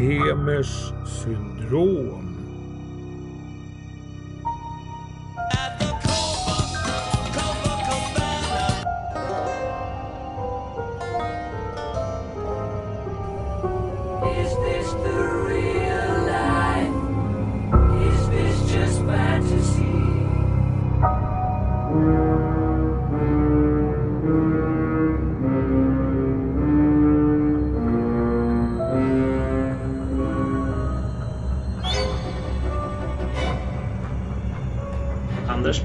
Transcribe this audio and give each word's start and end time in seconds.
Hemers 0.00 0.94
syndrom. 1.04 2.29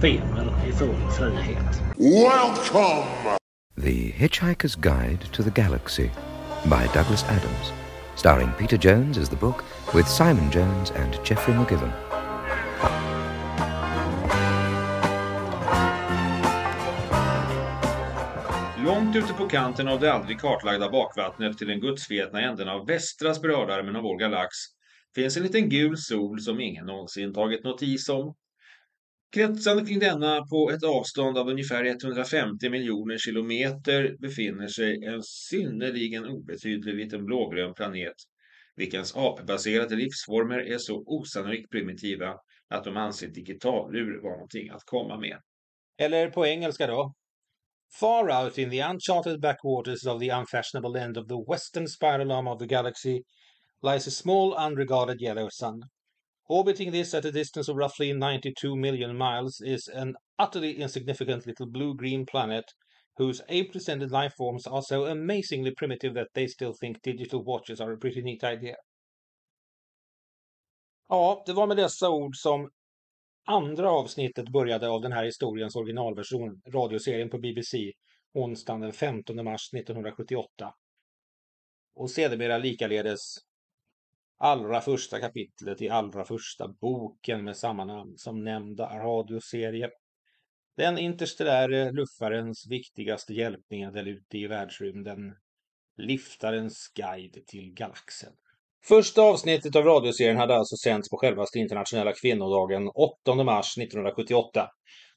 Anders 0.06 0.22
Pemel 0.22 0.68
i 0.68 0.72
full 0.72 1.10
frihet. 1.10 1.82
Welcome! 1.98 3.38
The 3.76 4.12
Hitchhiker's 4.12 4.76
Guide 4.76 5.22
to 5.32 5.44
the 5.44 5.50
Galaxy 5.50 6.12
by 6.66 6.88
Douglas 6.94 7.24
Adams. 7.24 7.74
Starring 8.16 8.52
Peter 8.60 8.78
Jones 8.78 9.18
as 9.18 9.30
the 9.30 9.36
book, 9.36 9.64
with 9.96 10.08
Simon 10.08 10.52
Jones 10.52 10.92
and 10.92 11.20
Geoffrey 11.24 11.54
McGiven. 11.56 11.92
Långt 18.86 19.16
ute 19.16 19.34
på 19.34 19.50
kanten 19.50 19.88
av 19.88 20.00
det 20.00 20.14
aldrig 20.14 20.40
kartlagda 20.40 20.90
bakvattnet 20.90 21.58
till 21.58 21.68
den 21.68 21.80
gudsfetna 21.80 22.42
änden 22.42 22.70
av 22.70 22.88
västra 22.88 23.34
spiralärmen 23.34 23.96
av 23.96 24.04
vår 24.04 24.20
galax 24.20 24.50
finns 25.16 25.38
en 25.38 25.44
liten 25.44 25.70
gul 25.70 25.98
sol 25.98 26.42
som 26.42 26.60
ingen 26.60 26.86
någonsin 26.86 27.34
tagit 27.34 27.64
notis 27.64 28.10
om. 28.10 28.36
Kretsande 29.36 29.86
kring 29.86 30.00
denna 30.00 30.46
på 30.46 30.72
ett 30.72 30.84
avstånd 30.84 31.38
av 31.38 31.50
ungefär 31.50 31.86
150 31.86 32.70
miljoner 32.70 33.18
kilometer 33.18 34.16
befinner 34.20 34.68
sig 34.68 35.06
en 35.06 35.24
synnerligen 35.24 36.26
obetydlig 36.26 36.96
liten 36.96 37.26
blågrön 37.26 37.74
planet, 37.74 38.14
vilkens 38.76 39.16
apbaserade 39.16 39.96
livsformer 39.96 40.60
är 40.60 40.78
så 40.78 41.04
osannolikt 41.06 41.72
primitiva 41.72 42.34
att 42.70 42.84
de 42.84 42.98
anser 42.98 43.28
digitalur 43.28 44.22
vara 44.24 44.34
någonting 44.34 44.70
att 44.70 44.84
komma 44.86 45.18
med. 45.20 45.38
Eller 45.98 46.30
på 46.30 46.46
engelska 46.46 46.88
då. 46.88 47.14
Far 48.00 48.44
out 48.44 48.58
in 48.58 48.70
the 48.70 48.84
uncharted 48.84 49.42
backwaters 49.42 50.06
of 50.06 50.20
the 50.20 50.32
unfashionable 50.32 51.02
end 51.02 51.18
of 51.18 51.28
the 51.28 51.52
western 51.52 51.88
spiral 51.88 52.32
arm 52.32 52.48
of 52.48 52.60
the 52.60 52.68
galaxy 52.68 53.22
lies 53.84 54.08
a 54.08 54.12
small 54.12 54.54
unregarded 54.68 55.22
yellow 55.22 55.50
sun. 55.52 55.82
Orbiting 56.48 56.92
this 56.92 57.14
at 57.14 57.26
a 57.26 57.32
distance 57.32 57.68
of 57.70 57.76
roughly 57.76 58.14
92 58.14 58.76
million 58.76 59.18
miles 59.18 59.62
is 59.62 59.88
an 59.88 60.16
utterly 60.38 60.82
insignificant 60.82 61.46
little 61.48 61.66
blue-green 61.66 62.26
planet 62.26 62.66
whose 63.18 63.42
ape-descended 63.50 64.12
life 64.12 64.34
forms 64.38 64.68
are 64.68 64.82
so 64.82 65.06
amazingly 65.06 65.72
primitive 65.72 66.14
that 66.14 66.28
they 66.34 66.48
still 66.48 66.74
think 66.74 67.02
digital 67.02 67.44
watches 67.44 67.82
are 67.82 67.94
a 67.94 67.98
pretty 67.98 68.22
neat 68.22 68.44
idea. 68.44 68.76
Ja, 71.10 71.44
det 71.46 71.54
var 71.54 71.68
med 71.68 71.78
dessa 71.78 72.10
ord 72.10 72.36
som 72.36 72.70
andra 73.48 73.92
avsnittet 73.92 74.50
började 74.50 74.90
av 74.90 75.02
den 75.02 75.12
här 75.12 75.26
historiens 75.26 75.76
originalversion, 75.76 76.62
radioserien 76.74 77.30
på 77.30 77.38
BBC, 77.38 77.78
onsdagen 78.34 78.82
den 78.82 78.94
15 78.94 79.44
mars 79.44 79.74
1978. 79.74 80.74
Och 81.96 82.12
sedermera 82.12 82.58
likaledes 82.58 83.20
allra 84.38 84.82
första 84.82 85.20
kapitlet 85.20 85.82
i 85.82 85.90
allra 85.90 86.26
första 86.26 86.68
boken 86.68 87.44
med 87.44 87.58
samma 87.58 87.86
namn 87.86 88.18
som 88.18 88.44
nämnda 88.44 89.00
radioserie. 89.00 89.90
Den 90.78 90.98
interstelläre 90.98 91.92
luffarens 91.92 92.68
viktigaste 92.70 93.34
hjälpmedel 93.34 94.08
ute 94.08 94.38
i 94.38 94.48
världsrymden. 94.48 95.36
Liftarens 95.98 96.92
guide 96.96 97.48
till 97.48 97.74
galaxen. 97.74 98.34
Första 98.88 99.22
avsnittet 99.22 99.76
av 99.76 99.86
radioserien 99.86 100.38
hade 100.38 100.56
alltså 100.56 100.76
sänts 100.76 101.10
på 101.10 101.18
självaste 101.18 101.60
internationella 101.60 102.14
kvinnodagen 102.14 102.88
8 102.88 103.44
mars 103.44 103.78
1978. 103.78 104.70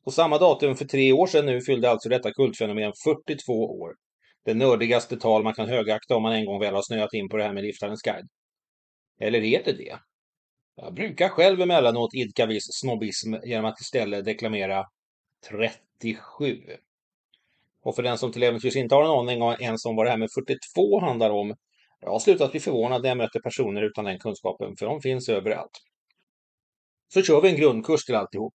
På 0.05 0.11
samma 0.11 0.39
datum 0.39 0.77
för 0.77 0.85
tre 0.85 1.13
år 1.13 1.27
sedan 1.27 1.47
nu 1.47 1.61
fyllde 1.61 1.91
alltså 1.91 2.09
detta 2.09 2.33
kultfenomen 2.33 2.93
42 3.05 3.53
år. 3.53 3.95
Det 4.45 4.55
nördigaste 4.55 5.17
tal 5.17 5.43
man 5.43 5.55
kan 5.55 5.69
högakta 5.69 6.17
om 6.17 6.23
man 6.23 6.33
en 6.33 6.47
gång 6.47 6.61
väl 6.61 6.75
har 6.75 6.83
snöat 6.83 7.13
in 7.13 7.29
på 7.29 7.37
det 7.37 7.43
här 7.43 7.53
med 7.53 7.65
Liftarens 7.65 8.03
guide. 8.03 8.29
Eller 9.21 9.45
är 9.45 9.65
det 9.65 9.73
det? 9.73 9.99
Jag 10.77 10.95
brukar 10.95 11.29
själv 11.29 11.61
emellanåt 11.61 12.15
idka 12.15 12.47
viss 12.47 12.67
snobbism 12.71 13.35
genom 13.45 13.65
att 13.65 13.81
istället 13.81 14.25
deklamera 14.25 14.85
37. 15.49 16.63
Och 17.83 17.97
för 17.97 18.03
den 18.03 18.19
som 18.19 18.33
till 18.33 18.43
äventyrs 18.43 18.77
inte 18.77 18.95
har 18.95 19.03
en 19.03 19.11
aning 19.11 19.43
om 19.43 19.57
ens 19.61 19.85
om 19.85 19.97
vad 19.97 20.07
det 20.07 20.11
här 20.11 20.19
med 20.19 20.29
42 20.35 21.01
handlar 21.01 21.31
om, 21.31 21.55
jag 22.01 22.11
har 22.11 22.19
slutat 22.19 22.51
bli 22.51 22.61
förvånad 22.61 23.03
när 23.03 23.09
jag 23.09 23.19
möter 23.19 23.41
personer 23.41 23.83
utan 23.83 24.05
den 24.05 24.19
kunskapen, 24.19 24.77
för 24.77 24.87
de 24.87 25.01
finns 25.01 25.29
överallt. 25.29 25.71
Så 27.15 27.23
kör 27.23 27.41
vi 27.41 27.49
en 27.49 27.57
grundkurs 27.57 28.05
till 28.05 28.15
alltihop. 28.15 28.53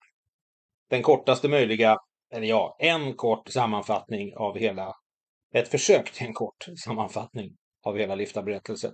Den 0.90 1.02
kortaste 1.02 1.48
möjliga, 1.48 1.96
eller 2.30 2.46
ja, 2.46 2.76
en 2.78 3.14
kort 3.14 3.48
sammanfattning 3.48 4.36
av 4.36 4.58
hela, 4.58 4.92
ett 5.54 5.68
försök 5.68 6.12
till 6.12 6.26
en 6.26 6.34
kort 6.34 6.66
sammanfattning 6.84 7.56
av 7.82 7.98
hela 7.98 8.14
liftarberättelsen. 8.14 8.92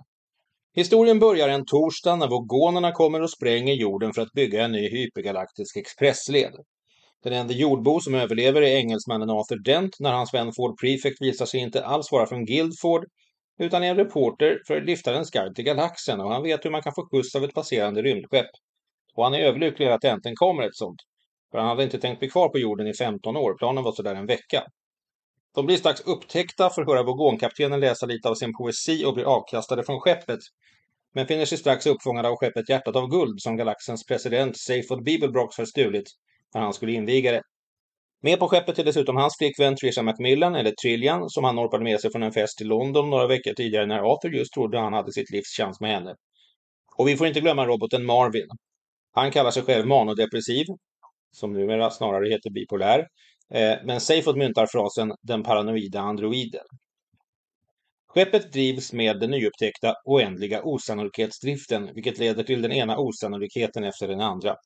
Historien 0.75 1.19
börjar 1.19 1.49
en 1.49 1.65
torsdag 1.67 2.17
när 2.17 2.29
vogonerna 2.29 2.93
kommer 2.93 3.23
och 3.23 3.31
spränger 3.31 3.75
jorden 3.75 4.13
för 4.13 4.23
att 4.23 4.33
bygga 4.33 4.65
en 4.65 4.73
ny 4.73 4.89
hypergalaktisk 4.89 5.77
expressled. 5.77 6.53
Den 7.23 7.33
enda 7.33 7.55
jordbo 7.55 8.01
som 8.01 8.15
överlever 8.15 8.63
är 8.63 8.77
engelsmannen 8.77 9.31
Arthur 9.31 9.63
Dent 9.65 9.97
när 10.01 10.13
hans 10.13 10.35
vän 10.35 10.53
Ford 10.57 10.81
Prefect 10.81 11.23
visar 11.23 11.47
sig 11.47 11.61
inte 11.61 11.85
alls 11.85 12.13
vara 12.13 12.27
från 12.27 12.45
Guildford 12.45 13.05
utan 13.59 13.83
är 13.83 13.91
en 13.91 13.97
reporter 13.97 14.59
för 14.67 14.81
Liftarens 14.81 15.31
guide 15.31 15.55
till 15.55 15.65
galaxen 15.65 16.21
och 16.21 16.31
han 16.33 16.43
vet 16.43 16.65
hur 16.65 16.71
man 16.71 16.83
kan 16.83 16.95
få 16.95 17.09
skjuts 17.11 17.35
av 17.35 17.45
ett 17.45 17.55
passerande 17.55 18.03
rymdskepp. 18.03 18.51
Och 19.15 19.25
han 19.25 19.35
är 19.35 19.39
överlycklig 19.39 19.87
att 19.87 20.05
äntligen 20.05 20.37
kommer 20.37 20.63
ett 20.63 20.77
sånt. 20.77 21.01
För 21.51 21.59
han 21.59 21.69
hade 21.69 21.85
inte 21.85 21.99
tänkt 21.99 22.19
bli 22.19 22.31
kvar 22.31 22.49
på 22.49 22.59
jorden 22.59 22.87
i 22.87 22.95
15 22.95 23.37
år, 23.37 23.55
planen 23.59 23.85
var 23.85 23.93
sådär 23.93 24.15
en 24.15 24.27
vecka. 24.27 24.65
De 25.55 25.67
blir 25.67 25.77
strax 25.77 26.01
upptäckta, 26.01 26.71
får 26.71 26.85
höra 26.85 27.03
vogonkaptenen 27.03 27.81
läsa 27.81 28.07
lite 28.07 28.29
av 28.29 28.35
sin 28.35 28.53
poesi 28.53 29.05
och 29.05 29.15
blir 29.15 29.25
avkastade 29.25 29.85
från 29.85 30.01
skeppet. 30.01 30.39
Men 31.15 31.27
finner 31.27 31.45
sig 31.45 31.59
strax 31.59 31.87
uppfångade 31.87 32.29
av 32.29 32.37
skeppet 32.37 32.69
Hjärtat 32.69 32.97
av 32.97 33.09
guld 33.09 33.41
som 33.41 33.57
galaxens 33.57 34.07
president 34.07 34.59
Seyford 34.59 35.05
Beeblebrox 35.05 35.59
har 35.59 35.65
stulit 35.65 36.07
när 36.55 36.61
han 36.61 36.73
skulle 36.73 36.93
inviga 36.93 37.33
det. 37.33 37.43
Med 38.23 38.39
på 38.39 38.49
skeppet 38.49 38.79
är 38.79 38.85
dessutom 38.85 39.17
hans 39.17 39.39
flickvän 39.39 39.77
Trisha 39.77 40.03
Macmillan, 40.03 40.55
eller 40.55 40.73
Trillian, 40.83 41.29
som 41.29 41.45
han 41.45 41.57
norpade 41.57 41.85
med 41.85 42.01
sig 42.01 42.13
från 42.13 42.23
en 42.23 42.33
fest 42.33 42.61
i 42.61 42.65
London 42.65 43.11
några 43.11 43.27
veckor 43.27 43.53
tidigare 43.53 43.87
när 43.87 44.13
Arthur 44.13 44.31
just 44.31 44.53
trodde 44.53 44.79
han 44.79 44.93
hade 44.93 45.13
sitt 45.13 45.31
livs 45.31 45.57
chans 45.57 45.81
med 45.81 45.91
henne. 45.91 46.15
Och 46.97 47.09
vi 47.09 47.17
får 47.17 47.27
inte 47.27 47.41
glömma 47.41 47.67
roboten 47.67 48.07
Marvin. 48.07 48.49
Han 49.13 49.31
kallar 49.31 49.51
sig 49.51 49.63
själv 49.63 49.87
manodepressiv, 49.87 50.67
som 51.33 51.53
numera 51.53 51.91
snarare 51.91 52.29
heter 52.29 52.51
bipolär, 52.51 53.07
Eh, 53.55 53.79
men 53.85 54.01
Seyfod 54.01 54.37
myntar 54.37 54.67
frasen 54.67 55.13
den 55.23 55.43
paranoida 55.43 56.01
androiden. 56.01 56.65
Skeppet 58.15 58.53
drivs 58.53 58.93
med 58.93 59.21
den 59.21 59.31
nyupptäckta 59.31 59.95
oändliga 60.05 60.63
osannolikhetsdriften, 60.63 61.91
vilket 61.95 62.19
leder 62.19 62.43
till 62.43 62.63
den 62.63 62.73
ena 62.73 62.99
osannolikheten 62.99 63.85
efter 63.85 64.09
den 64.09 64.21
andra. 64.21 64.57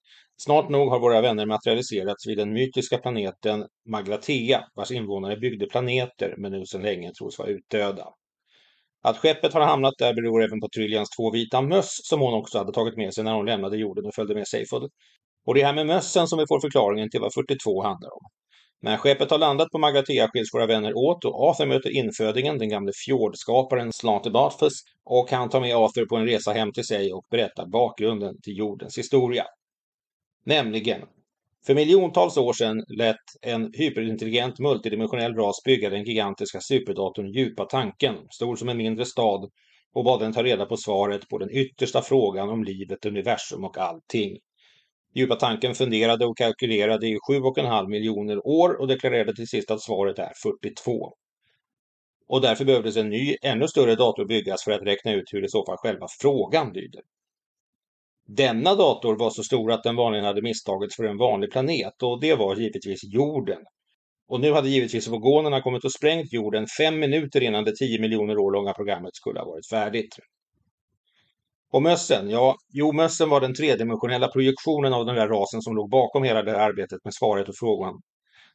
Snart 0.42 0.68
nog 0.68 0.88
har 0.88 1.00
våra 1.00 1.20
vänner 1.20 1.46
materialiserats 1.46 2.26
vid 2.26 2.38
den 2.38 2.52
mytiska 2.52 2.98
planeten 2.98 3.66
Maglatea, 3.90 4.64
vars 4.74 4.90
invånare 4.90 5.36
byggde 5.36 5.66
planeter 5.66 6.34
men 6.38 6.52
nu 6.52 6.66
sedan 6.66 6.82
länge 6.82 7.12
tros 7.12 7.38
vara 7.38 7.48
utdöda. 7.48 8.08
Att 9.02 9.16
skeppet 9.16 9.52
har 9.52 9.60
hamnat 9.60 9.94
där 9.98 10.14
beror 10.14 10.42
även 10.42 10.60
på 10.60 10.68
Trillians 10.76 11.10
två 11.10 11.30
vita 11.30 11.62
möss 11.62 12.00
som 12.02 12.20
hon 12.20 12.34
också 12.34 12.58
hade 12.58 12.72
tagit 12.72 12.96
med 12.96 13.14
sig 13.14 13.24
när 13.24 13.34
hon 13.34 13.46
lämnade 13.46 13.76
jorden 13.76 14.06
och 14.06 14.14
följde 14.14 14.34
med 14.34 14.48
Seyfod. 14.48 14.90
Och 15.46 15.54
det 15.54 15.60
är 15.60 15.66
här 15.66 15.74
med 15.74 15.86
mössen 15.86 16.28
som 16.28 16.38
vi 16.38 16.44
får 16.48 16.60
förklaringen 16.60 17.10
till 17.10 17.20
vad 17.20 17.34
42 17.34 17.82
handlar 17.82 18.10
om. 18.10 18.26
När 18.84 18.96
skeppet 18.96 19.30
har 19.30 19.38
landat 19.38 19.70
på 19.70 19.78
Magatea 19.78 20.28
skiljs 20.28 20.54
våra 20.54 20.66
vänner 20.66 20.96
åt 20.96 21.24
och 21.24 21.48
Arthur 21.48 21.66
möter 21.66 21.90
infödingen, 21.90 22.58
den 22.58 22.68
gamle 22.68 22.92
fjordskaparen 23.06 23.92
Slaughterbuffus, 23.92 24.72
och 25.04 25.30
han 25.30 25.48
tar 25.48 25.60
med 25.60 25.76
Arthur 25.76 26.06
på 26.06 26.16
en 26.16 26.26
resa 26.26 26.52
hem 26.52 26.72
till 26.72 26.84
sig 26.84 27.12
och 27.12 27.26
berättar 27.30 27.66
bakgrunden 27.66 28.40
till 28.42 28.58
jordens 28.58 28.98
historia. 28.98 29.44
Nämligen, 30.46 31.00
för 31.66 31.74
miljontals 31.74 32.36
år 32.36 32.52
sedan 32.52 32.84
lät 32.98 33.16
en 33.42 33.70
hyperintelligent 33.72 34.58
multidimensionell 34.58 35.34
ras 35.34 35.62
bygga 35.64 35.90
den 35.90 36.04
gigantiska 36.04 36.60
superdatorn 36.60 37.32
Djupa 37.32 37.64
tanken, 37.64 38.14
stor 38.30 38.56
som 38.56 38.68
en 38.68 38.76
mindre 38.76 39.04
stad, 39.04 39.50
och 39.94 40.04
bad 40.04 40.20
den 40.20 40.32
ta 40.32 40.42
reda 40.42 40.66
på 40.66 40.76
svaret 40.76 41.28
på 41.28 41.38
den 41.38 41.50
yttersta 41.50 42.02
frågan 42.02 42.48
om 42.48 42.64
livet, 42.64 43.06
universum 43.06 43.64
och 43.64 43.78
allting. 43.78 44.38
Djupa 45.14 45.36
tanken 45.36 45.74
funderade 45.74 46.26
och 46.26 46.36
kalkylerade 46.36 47.06
i 47.06 47.18
7,5 47.30 47.88
miljoner 47.88 48.46
år 48.46 48.80
och 48.80 48.88
deklarerade 48.88 49.34
till 49.34 49.48
sist 49.48 49.70
att 49.70 49.82
svaret 49.82 50.18
är 50.18 50.32
42. 50.42 51.12
Och 52.28 52.40
därför 52.40 52.64
behövdes 52.64 52.96
en 52.96 53.10
ny, 53.10 53.36
ännu 53.42 53.68
större 53.68 53.94
dator 53.94 54.24
byggas 54.24 54.64
för 54.64 54.72
att 54.72 54.82
räkna 54.82 55.12
ut 55.12 55.32
hur 55.32 55.44
i 55.44 55.48
så 55.48 55.66
fall 55.66 55.76
själva 55.76 56.06
frågan 56.20 56.72
lyder. 56.72 57.02
Denna 58.26 58.74
dator 58.74 59.16
var 59.18 59.30
så 59.30 59.42
stor 59.42 59.72
att 59.72 59.82
den 59.82 59.96
vanligen 59.96 60.24
hade 60.24 60.42
misstagits 60.42 60.96
för 60.96 61.04
en 61.04 61.18
vanlig 61.18 61.52
planet 61.52 62.02
och 62.02 62.20
det 62.20 62.34
var 62.34 62.56
givetvis 62.56 63.04
jorden. 63.04 63.58
Och 64.28 64.40
nu 64.40 64.52
hade 64.52 64.68
givetvis 64.68 65.08
vogonerna 65.08 65.62
kommit 65.62 65.84
och 65.84 65.92
sprängt 65.92 66.32
jorden 66.32 66.66
fem 66.78 66.98
minuter 66.98 67.40
innan 67.40 67.64
det 67.64 67.76
10 67.76 68.00
miljoner 68.00 68.38
år 68.38 68.52
långa 68.52 68.72
programmet 68.72 69.14
skulle 69.14 69.40
ha 69.40 69.46
varit 69.46 69.68
färdigt. 69.68 70.16
Och 71.74 71.82
mössen, 71.82 72.30
ja, 72.30 72.56
jo, 72.72 72.92
mössen 72.92 73.28
var 73.28 73.40
den 73.40 73.54
tredimensionella 73.54 74.28
projektionen 74.28 74.92
av 74.92 75.06
den 75.06 75.14
där 75.14 75.28
rasen 75.28 75.62
som 75.62 75.76
låg 75.76 75.90
bakom 75.90 76.22
hela 76.22 76.42
det 76.42 76.50
här 76.50 76.58
arbetet 76.58 77.04
med 77.04 77.14
svaret 77.14 77.48
och 77.48 77.54
frågan. 77.58 77.94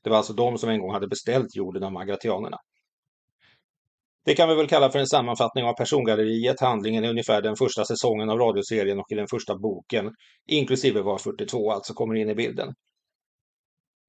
Det 0.03 0.09
var 0.09 0.17
alltså 0.17 0.33
de 0.33 0.57
som 0.57 0.69
en 0.69 0.79
gång 0.81 0.93
hade 0.93 1.07
beställt 1.07 1.55
jorden 1.55 1.83
av 1.83 1.91
magratianerna. 1.91 2.57
Det 4.25 4.35
kan 4.35 4.49
vi 4.49 4.55
väl 4.55 4.67
kalla 4.67 4.91
för 4.91 4.99
en 4.99 5.07
sammanfattning 5.07 5.65
av 5.65 5.73
persongalleriet. 5.73 6.59
Handlingen 6.59 7.03
är 7.03 7.09
ungefär 7.09 7.41
den 7.41 7.55
första 7.55 7.85
säsongen 7.85 8.29
av 8.29 8.37
radioserien 8.37 8.99
och 8.99 9.11
i 9.11 9.15
den 9.15 9.27
första 9.27 9.57
boken, 9.57 10.11
inklusive 10.47 11.01
var 11.01 11.17
42 11.17 11.71
alltså 11.71 11.93
kommer 11.93 12.15
in 12.15 12.29
i 12.29 12.35
bilden. 12.35 12.73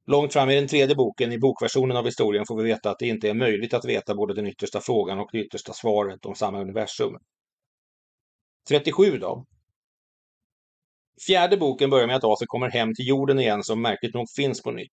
Långt 0.07 0.33
fram 0.33 0.51
i 0.51 0.55
den 0.55 0.69
tredje 0.69 0.97
boken, 0.97 1.33
i 1.33 1.39
bokversionen 1.39 1.97
av 1.97 2.05
historien, 2.05 2.45
får 2.49 2.57
vi 2.57 2.65
veta 2.65 2.91
att 2.91 2.99
det 2.99 3.09
inte 3.09 3.29
är 3.29 3.35
möjligt 3.35 3.75
att 3.75 3.85
veta 3.85 4.15
både 4.15 4.35
den 4.35 4.47
yttersta 4.47 4.81
frågan 4.81 5.19
och 5.19 5.29
det 5.33 5.39
yttersta 5.39 5.73
svaret 5.73 6.27
om 6.27 6.35
samma 6.35 6.61
universum. 6.61 7.13
37 8.71 9.19
då? 9.19 9.45
Fjärde 11.27 11.57
boken 11.57 11.91
börjar 11.91 12.07
med 12.07 12.17
att 12.17 12.25
Arthur 12.25 12.47
kommer 12.47 12.71
hem 12.71 12.95
till 12.95 13.09
jorden 13.09 13.41
igen 13.41 13.63
som 13.63 13.83
märkligt 13.83 14.15
nog 14.15 14.27
finns 14.37 14.63
på 14.63 14.71
nytt. 14.71 14.93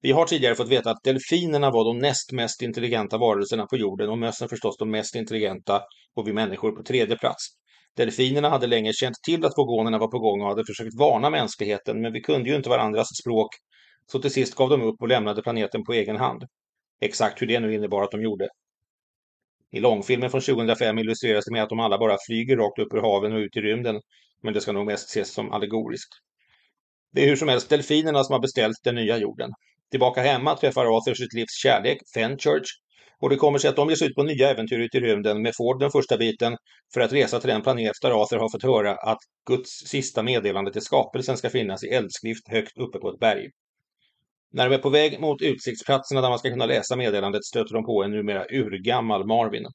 Vi 0.00 0.12
har 0.12 0.26
tidigare 0.26 0.54
fått 0.54 0.68
veta 0.68 0.90
att 0.90 1.04
delfinerna 1.04 1.70
var 1.70 1.84
de 1.84 1.98
näst 1.98 2.32
mest 2.32 2.62
intelligenta 2.62 3.18
varelserna 3.18 3.66
på 3.66 3.76
jorden 3.76 4.10
och 4.10 4.18
mössen 4.18 4.48
förstås 4.48 4.76
de 4.78 4.90
mest 4.90 5.14
intelligenta 5.14 5.82
och 6.14 6.28
vi 6.28 6.32
människor 6.32 6.72
på 6.72 6.82
tredje 6.82 7.16
plats. 7.16 7.44
Delfinerna 7.96 8.48
hade 8.48 8.66
länge 8.66 8.92
känt 8.92 9.16
till 9.26 9.44
att 9.44 9.58
vogonerna 9.58 9.98
var 9.98 10.08
på 10.08 10.18
gång 10.18 10.42
och 10.42 10.48
hade 10.48 10.64
försökt 10.66 10.98
varna 10.98 11.30
mänskligheten 11.30 12.00
men 12.00 12.12
vi 12.12 12.20
kunde 12.20 12.50
ju 12.50 12.56
inte 12.56 12.68
varandras 12.68 13.08
språk 13.22 13.48
så 14.12 14.18
till 14.18 14.32
sist 14.32 14.54
gav 14.54 14.70
de 14.70 14.82
upp 14.82 14.96
och 15.00 15.08
lämnade 15.08 15.42
planeten 15.42 15.84
på 15.84 15.92
egen 15.92 16.16
hand. 16.16 16.42
Exakt 17.00 17.42
hur 17.42 17.46
det 17.46 17.60
nu 17.60 17.74
innebar 17.74 18.02
att 18.02 18.10
de 18.10 18.22
gjorde. 18.22 18.48
I 19.74 19.80
långfilmen 19.80 20.30
från 20.30 20.40
2005 20.40 20.98
illustreras 20.98 21.44
det 21.44 21.52
med 21.52 21.62
att 21.62 21.68
de 21.68 21.80
alla 21.80 21.98
bara 21.98 22.16
flyger 22.26 22.56
rakt 22.56 22.78
upp 22.78 22.94
ur 22.94 23.02
haven 23.02 23.32
och 23.32 23.38
ut 23.38 23.56
i 23.56 23.60
rymden, 23.60 24.00
men 24.42 24.54
det 24.54 24.60
ska 24.60 24.72
nog 24.72 24.86
mest 24.86 25.08
ses 25.08 25.34
som 25.34 25.52
allegoriskt. 25.52 26.12
Det 27.12 27.22
är 27.22 27.26
hur 27.26 27.36
som 27.36 27.48
helst 27.48 27.68
delfinerna 27.68 28.24
som 28.24 28.32
har 28.32 28.40
beställt 28.40 28.76
den 28.84 28.94
nya 28.94 29.18
jorden. 29.18 29.50
Tillbaka 29.90 30.20
hemma 30.22 30.56
träffar 30.56 30.96
Arthur 30.96 31.14
sitt 31.14 31.34
livs 31.34 31.54
kärlek, 31.62 31.98
Fenchurch, 32.14 32.68
och 33.20 33.30
det 33.30 33.36
kommer 33.36 33.58
sig 33.58 33.70
att 33.70 33.76
de 33.76 33.88
ger 33.88 33.96
sig 33.96 34.08
ut 34.08 34.14
på 34.14 34.22
nya 34.22 34.50
äventyr 34.50 34.78
ut 34.78 34.94
i 34.94 35.00
rymden 35.00 35.42
med 35.42 35.52
Ford 35.56 35.80
den 35.80 35.90
första 35.90 36.16
biten 36.16 36.56
för 36.94 37.00
att 37.00 37.12
resa 37.12 37.40
till 37.40 37.48
den 37.50 37.62
planet 37.62 37.92
där 38.02 38.22
Arthur 38.22 38.38
har 38.38 38.50
fått 38.50 38.62
höra 38.62 38.94
att 38.94 39.18
Guds 39.48 39.70
sista 39.70 40.22
meddelande 40.22 40.72
till 40.72 40.82
skapelsen 40.82 41.36
ska 41.36 41.50
finnas 41.50 41.84
i 41.84 41.88
eldskrift 41.88 42.48
högt 42.48 42.78
uppe 42.78 42.98
på 42.98 43.08
ett 43.10 43.20
berg. 43.20 43.50
När 44.56 44.68
de 44.68 44.74
är 44.74 44.78
på 44.78 44.90
väg 44.90 45.20
mot 45.20 45.42
utsiktsplatserna 45.42 46.20
där 46.20 46.28
man 46.28 46.38
ska 46.38 46.50
kunna 46.50 46.66
läsa 46.66 46.96
meddelandet 46.96 47.44
stöter 47.44 47.74
de 47.74 47.84
på 47.84 48.04
en 48.04 48.10
numera 48.10 48.44
urgammal 48.50 49.26
Marvin. 49.26 49.66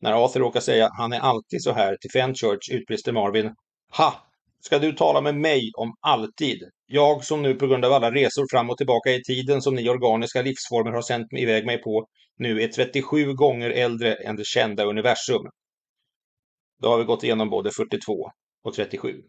När 0.00 0.24
Arthur 0.24 0.40
råkar 0.40 0.60
säga 0.60 0.88
han 0.98 1.12
är 1.12 1.20
alltid 1.20 1.62
så 1.62 1.72
här 1.72 1.96
till 2.00 2.10
Fenchurch 2.10 2.70
utbrister 2.72 3.12
Marvin 3.12 3.54
Ha! 3.96 4.14
Ska 4.60 4.78
du 4.78 4.92
tala 4.92 5.20
med 5.20 5.34
mig 5.34 5.70
om 5.78 5.94
alltid? 6.00 6.58
Jag 6.86 7.24
som 7.24 7.42
nu 7.42 7.54
på 7.54 7.66
grund 7.66 7.84
av 7.84 7.92
alla 7.92 8.10
resor 8.10 8.46
fram 8.50 8.70
och 8.70 8.76
tillbaka 8.76 9.10
i 9.10 9.22
tiden 9.22 9.62
som 9.62 9.74
ni 9.74 9.88
organiska 9.88 10.42
livsformer 10.42 10.90
har 10.92 11.02
sänt 11.02 11.26
iväg 11.32 11.66
mig 11.66 11.82
på 11.82 12.06
nu 12.38 12.62
är 12.62 12.68
37 12.68 13.34
gånger 13.34 13.70
äldre 13.70 14.14
än 14.14 14.36
det 14.36 14.46
kända 14.46 14.84
universum. 14.84 15.42
Då 16.82 16.88
har 16.88 16.98
vi 16.98 17.04
gått 17.04 17.24
igenom 17.24 17.50
både 17.50 17.70
42 17.70 18.12
och 18.64 18.74
37. 18.74 19.22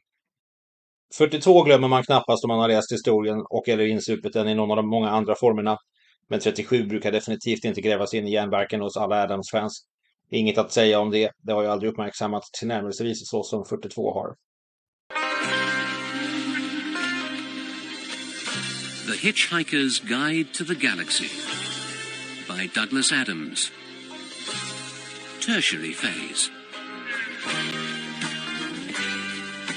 42 1.13 1.63
glömmer 1.63 1.88
man 1.88 2.04
knappast 2.04 2.44
om 2.44 2.48
man 2.48 2.60
har 2.60 2.68
läst 2.68 2.92
historien 2.92 3.44
och 3.50 3.69
eller 3.69 3.86
insupit 3.86 4.34
den 4.34 4.48
i 4.48 4.56
någon 4.56 4.72
av 4.72 4.78
de 4.78 4.90
många 4.90 5.10
andra 5.10 5.36
formerna. 5.36 5.78
Men 6.30 6.40
37 6.40 6.86
brukar 6.86 7.12
definitivt 7.12 7.66
inte 7.66 7.81
grävas 7.81 8.13
in 8.13 8.28
i 8.28 8.31
järnverken 8.31 8.81
hos 8.81 8.98
alla 8.98 9.24
Adams-fans. 9.24 9.86
Inget 10.31 10.57
att 10.57 10.72
säga 10.72 11.00
om 11.00 11.12
det, 11.12 11.31
det 11.38 11.54
har 11.54 11.62
ju 11.62 11.68
aldrig 11.68 11.92
uppmärksammats 11.92 12.52
tillnärmelsevis 12.52 13.30
så 13.30 13.44
som 13.44 13.66
42 13.66 14.13
har. 14.13 14.36
The 19.07 19.28
Hitchhiker's 19.28 20.00
Guide 20.07 20.54
to 20.54 20.66
the 20.66 20.75
Galaxy 20.75 21.30
by 22.48 22.68
Douglas 22.68 23.12
Adams. 23.12 23.72
Tertiary 25.40 25.94
Phase. 25.94 26.50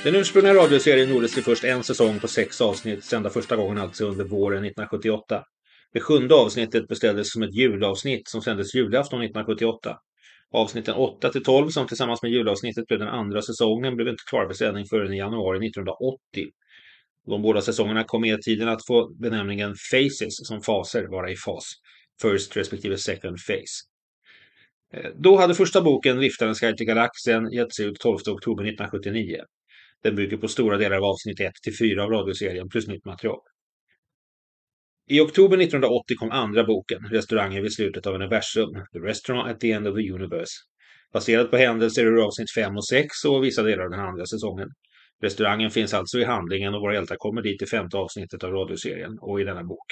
Den 0.04 0.14
ursprungliga 0.14 0.54
radioserien 0.54 1.10
gjordes 1.10 1.34
till 1.34 1.42
först 1.42 1.64
en 1.64 1.84
säsong 1.84 2.20
på 2.20 2.28
sex 2.28 2.60
avsnitt, 2.60 3.04
sända 3.04 3.30
första 3.30 3.56
gången 3.56 3.78
alltså 3.78 4.06
under 4.06 4.24
våren 4.24 4.64
1978. 4.64 5.44
Det 5.92 6.00
sjunde 6.00 6.34
avsnittet 6.34 6.88
beställdes 6.88 7.32
som 7.32 7.42
ett 7.42 7.54
julavsnitt 7.54 8.28
som 8.28 8.42
sändes 8.42 8.74
julafton 8.74 9.22
1978. 9.22 9.98
Avsnitten 10.50 10.94
8 10.94 11.32
till 11.32 11.44
12 11.44 11.68
som 11.68 11.86
tillsammans 11.86 12.22
med 12.22 12.32
julavsnittet 12.32 12.86
blev 12.86 12.98
den 12.98 13.08
andra 13.08 13.42
säsongen 13.42 13.96
blev 13.96 14.08
inte 14.08 14.22
klarbeställning 14.30 14.84
för 14.84 14.96
sändning 14.96 15.08
förrän 15.08 15.14
i 15.14 15.18
januari 15.18 15.66
1980. 15.66 16.18
De 17.26 17.42
båda 17.42 17.60
säsongerna 17.60 18.04
kom 18.04 18.20
med 18.20 18.42
tiden 18.42 18.68
att 18.68 18.86
få 18.86 19.08
benämningen 19.08 19.74
Faces 19.90 20.46
som 20.46 20.62
faser 20.62 21.06
vara 21.06 21.30
i 21.30 21.36
fas. 21.36 21.72
First 22.22 22.56
respektive 22.56 22.96
second 22.96 23.36
phase. 23.46 23.84
Eh, 24.92 25.10
då 25.16 25.36
hade 25.36 25.54
första 25.54 25.82
boken 25.82 26.20
Liftarens 26.20 26.60
guide 26.60 26.76
till 26.76 26.86
galaxen 26.86 27.52
getts 27.52 27.80
ut 27.80 28.00
12 28.00 28.14
oktober 28.14 28.64
1979. 28.64 29.40
Den 30.02 30.14
bygger 30.14 30.36
på 30.36 30.48
stora 30.48 30.76
delar 30.76 30.96
av 30.96 31.04
avsnitt 31.04 31.40
1 31.40 31.52
till 31.62 31.76
4 31.78 32.04
av 32.04 32.10
radioserien 32.10 32.68
plus 32.68 32.88
nytt 32.88 33.04
material. 33.04 33.40
I 35.10 35.20
oktober 35.20 35.56
1980 35.58 36.16
kom 36.18 36.30
andra 36.30 36.64
boken, 36.64 37.08
Restaurangen 37.10 37.62
vid 37.62 37.72
slutet 37.72 38.06
av 38.06 38.14
universum, 38.14 38.70
The 38.92 38.98
Restaurant 38.98 39.50
at 39.50 39.60
the 39.60 39.72
End 39.72 39.88
of 39.88 39.96
the 39.96 40.12
Universe. 40.12 40.52
Baserat 41.12 41.50
på 41.50 41.56
händelser 41.56 42.06
ur 42.06 42.26
avsnitt 42.26 42.54
5 42.54 42.76
och 42.76 42.88
6 42.88 43.24
och 43.24 43.44
vissa 43.44 43.62
delar 43.62 43.84
av 43.84 43.90
den 43.90 44.00
andra 44.00 44.26
säsongen. 44.26 44.68
Restaurangen 45.22 45.70
finns 45.70 45.94
alltså 45.94 46.18
i 46.18 46.24
handlingen 46.24 46.74
och 46.74 46.80
våra 46.80 46.94
hjältar 46.94 47.16
kommer 47.18 47.42
dit 47.42 47.62
i 47.62 47.66
femte 47.66 47.96
avsnittet 47.96 48.44
av 48.44 48.52
radioserien 48.52 49.18
och 49.20 49.40
i 49.40 49.44
denna 49.44 49.64
bok. 49.64 49.86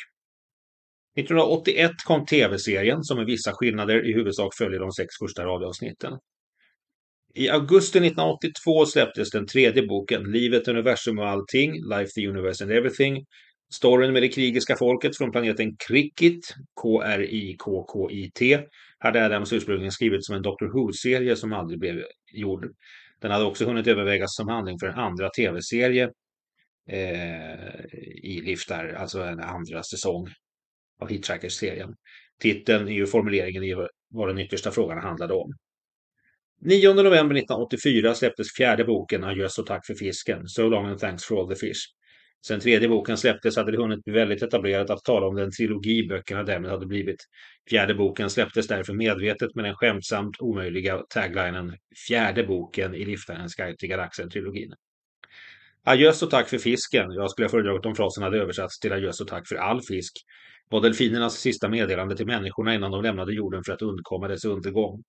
1981 1.16 1.90
kom 2.04 2.26
tv-serien 2.26 3.02
som 3.02 3.16
med 3.16 3.26
vissa 3.26 3.52
skillnader 3.54 4.10
i 4.10 4.12
huvudsak 4.12 4.56
följer 4.58 4.80
de 4.80 4.92
sex 4.92 5.08
första 5.22 5.44
radioavsnitten. 5.44 6.12
I 7.36 7.48
augusti 7.48 7.98
1982 7.98 8.86
släpptes 8.86 9.30
den 9.30 9.46
tredje 9.46 9.86
boken, 9.86 10.22
Livet, 10.32 10.68
universum 10.68 11.18
och 11.18 11.28
allting, 11.28 11.72
Life, 11.72 12.10
the 12.14 12.28
Universe 12.28 12.64
and 12.64 12.72
Everything. 12.72 13.24
Storyn 13.74 14.12
med 14.12 14.22
det 14.22 14.28
krigiska 14.28 14.76
folket 14.76 15.16
från 15.16 15.32
planeten 15.32 15.76
Cricket, 15.88 16.40
K-R-I-K-K-I-T, 16.80 18.60
hade 18.98 19.24
Adams 19.24 19.52
ursprungligen 19.52 19.92
skrivit 19.92 20.24
som 20.24 20.36
en 20.36 20.42
Doctor 20.42 20.66
Who-serie 20.66 21.36
som 21.36 21.52
aldrig 21.52 21.80
blev 21.80 22.04
gjord. 22.32 22.68
Den 23.20 23.30
hade 23.30 23.44
också 23.44 23.64
hunnit 23.64 23.86
övervägas 23.86 24.36
som 24.36 24.48
handling 24.48 24.78
för 24.78 24.86
en 24.86 24.98
andra 24.98 25.28
tv-serie 25.30 26.10
eh, 26.88 27.84
i 28.22 28.42
Liftar, 28.44 28.88
alltså 28.88 29.22
en 29.22 29.40
andra 29.40 29.82
säsong 29.82 30.26
av 31.00 31.08
Hitchhikers-serien. 31.08 31.94
Titeln 32.40 32.88
är 32.88 32.92
ju 32.92 33.06
formuleringen 33.06 33.62
i 33.62 33.74
vad 34.10 34.28
den 34.28 34.38
yttersta 34.38 34.70
frågan 34.70 34.98
handlade 34.98 35.34
om. 35.34 35.52
9 36.60 36.94
november 36.94 37.36
1984 37.36 38.14
släpptes 38.14 38.52
fjärde 38.56 38.84
boken 38.84 39.24
Adjöss 39.24 39.58
och 39.58 39.66
tack 39.66 39.86
för 39.86 39.94
fisken, 39.94 40.48
So 40.48 40.68
long 40.68 40.86
and 40.86 40.98
thanks 40.98 41.24
for 41.24 41.40
all 41.40 41.48
the 41.48 41.56
fish. 41.56 41.80
Sen 42.46 42.60
tredje 42.60 42.88
boken 42.88 43.16
släpptes 43.16 43.56
hade 43.56 43.72
det 43.72 43.78
hunnit 43.78 44.04
bli 44.04 44.12
väldigt 44.12 44.42
etablerat 44.42 44.90
att 44.90 45.04
tala 45.04 45.26
om 45.26 45.34
den 45.34 45.50
trilogi 45.50 46.06
böckerna 46.08 46.42
därmed 46.42 46.70
hade 46.70 46.86
blivit. 46.86 47.24
Fjärde 47.70 47.94
boken 47.94 48.30
släpptes 48.30 48.66
därför 48.66 48.92
medvetet 48.92 49.54
med 49.54 49.64
den 49.64 49.74
skämtsamt 49.74 50.40
omöjliga 50.40 50.98
taglinen 50.98 51.76
Fjärde 52.08 52.44
boken 52.44 52.94
i 52.94 53.04
Liftarens 53.04 53.54
guide 53.54 53.78
till 53.78 53.88
galaxen-trilogin. 53.88 54.72
Adjöss 55.84 56.22
och 56.22 56.30
tack 56.30 56.48
för 56.48 56.58
fisken. 56.58 57.10
Jag 57.10 57.30
skulle 57.30 57.44
ha 57.44 57.50
föredragit 57.50 57.86
om 57.86 57.94
frasen 57.94 58.22
hade 58.22 58.38
översatts 58.38 58.80
till 58.80 58.92
adjöss 58.92 59.20
och 59.20 59.28
tack 59.28 59.48
för 59.48 59.56
all 59.56 59.82
fisk. 59.82 60.12
Var 60.70 60.80
delfinernas 60.80 61.34
sista 61.34 61.68
meddelande 61.68 62.16
till 62.16 62.26
människorna 62.26 62.74
innan 62.74 62.90
de 62.90 63.02
lämnade 63.02 63.34
jorden 63.34 63.64
för 63.64 63.72
att 63.72 63.82
undkomma 63.82 64.28
dess 64.28 64.44
undergång. 64.44 65.02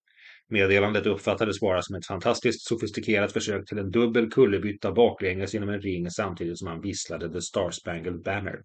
Meddelandet 0.49 1.05
uppfattades 1.05 1.59
bara 1.59 1.81
som 1.81 1.95
ett 1.95 2.05
fantastiskt 2.05 2.67
sofistikerat 2.67 3.31
försök 3.31 3.67
till 3.67 3.77
en 3.77 3.91
dubbel 3.91 4.31
kullerbytta 4.31 4.91
baklänges 4.91 5.53
genom 5.53 5.69
en 5.69 5.81
ring 5.81 6.09
samtidigt 6.09 6.57
som 6.57 6.67
han 6.67 6.81
visslade 6.81 7.33
The 7.33 7.41
Star 7.41 7.71
Spangled 7.71 8.21
Banner. 8.23 8.61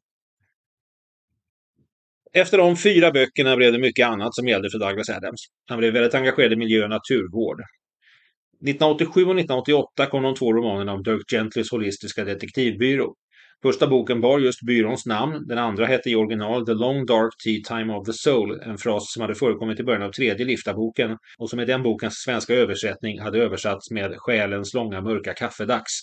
Efter 2.32 2.58
de 2.58 2.76
fyra 2.76 3.10
böckerna 3.10 3.56
blev 3.56 3.72
det 3.72 3.78
mycket 3.78 4.06
annat 4.06 4.34
som 4.34 4.48
gällde 4.48 4.70
för 4.70 4.78
Douglas 4.78 5.10
Adams. 5.10 5.40
Han 5.68 5.78
blev 5.78 5.92
väldigt 5.92 6.14
engagerad 6.14 6.52
i 6.52 6.56
miljö 6.56 6.84
och 6.84 6.90
naturvård. 6.90 7.60
1987 7.60 9.20
och 9.24 9.30
1988 9.30 10.06
kom 10.06 10.22
de 10.22 10.34
två 10.34 10.52
romanerna 10.52 10.92
om 10.92 11.02
Dirk 11.02 11.30
Gentlys 11.30 11.70
holistiska 11.70 12.24
detektivbyrå. 12.24 13.14
Första 13.62 13.86
boken 13.86 14.20
bar 14.20 14.38
just 14.38 14.62
byråns 14.62 15.06
namn, 15.06 15.46
den 15.46 15.58
andra 15.58 15.86
hette 15.86 16.10
i 16.10 16.14
original 16.14 16.66
The 16.66 16.74
Long 16.74 17.06
Dark 17.06 17.32
Tea 17.44 17.60
Time 17.68 17.94
of 17.94 18.06
the 18.06 18.12
Soul, 18.12 18.60
en 18.60 18.78
fras 18.78 19.12
som 19.12 19.22
hade 19.22 19.34
förekommit 19.34 19.80
i 19.80 19.84
början 19.84 20.02
av 20.02 20.10
tredje 20.10 20.46
Lifta-boken 20.46 21.18
och 21.38 21.50
som 21.50 21.60
i 21.60 21.64
den 21.64 21.82
bokens 21.82 22.14
svenska 22.14 22.54
översättning 22.54 23.20
hade 23.20 23.38
översatts 23.38 23.90
med 23.90 24.14
Själens 24.16 24.74
långa 24.74 25.00
mörka 25.00 25.34
kaffedags. 25.34 26.00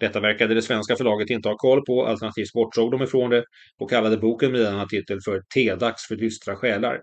Detta 0.00 0.20
verkade 0.20 0.54
det 0.54 0.62
svenska 0.62 0.96
förlaget 0.96 1.30
inte 1.30 1.48
ha 1.48 1.56
koll 1.56 1.84
på, 1.84 2.06
alternativt 2.06 2.52
bortsåg 2.52 2.90
de 2.90 3.02
ifrån 3.02 3.30
det 3.30 3.44
och 3.78 3.90
kallade 3.90 4.16
boken 4.16 4.52
med 4.52 4.60
denna 4.60 4.86
titel 4.86 5.18
för 5.24 5.42
Tedags 5.54 6.06
för 6.08 6.16
dystra 6.16 6.56
själar. 6.56 7.00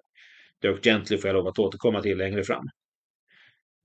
Dirk 0.61 0.83
Gently 0.83 1.17
får 1.17 1.27
jag 1.27 1.35
lov 1.35 1.47
att 1.47 1.59
återkomma 1.59 2.01
till 2.01 2.17
längre 2.17 2.43
fram. 2.43 2.63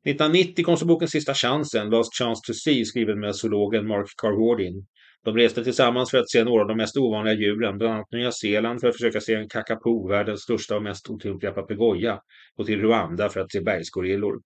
1990 0.07 0.65
kom 0.65 0.77
så 0.77 0.87
boken 0.87 1.09
Sista 1.09 1.35
chansen, 1.35 1.91
Last 1.91 2.19
Chance 2.19 2.43
to 2.47 2.53
See, 2.55 2.85
skriven 2.85 3.21
med 3.21 3.37
zoologen 3.37 3.87
Mark 3.87 4.07
Carwardin. 4.17 4.87
De 5.25 5.37
reste 5.37 5.65
tillsammans 5.65 6.11
för 6.11 6.19
att 6.19 6.31
se 6.31 6.45
några 6.45 6.63
av 6.63 6.69
de 6.69 6.77
mest 6.77 6.97
ovanliga 6.97 7.35
djuren, 7.35 7.79
bland 7.79 7.95
annat 7.95 8.13
Nya 8.13 8.33
Zeeland 8.33 8.81
för 8.81 8.89
att 8.89 8.97
försöka 8.97 9.21
se 9.21 9.35
en 9.35 9.49
kakapo, 9.49 10.09
världens 10.09 10.41
största 10.43 10.77
och 10.77 10.83
mest 10.83 11.11
otympliga 11.11 11.53
papegoja, 11.53 12.21
och 12.57 12.67
till 12.67 12.81
Rwanda 12.81 13.29
för 13.29 13.41
att 13.41 13.53
se 13.53 13.61
bergsgorillor. 13.61 14.41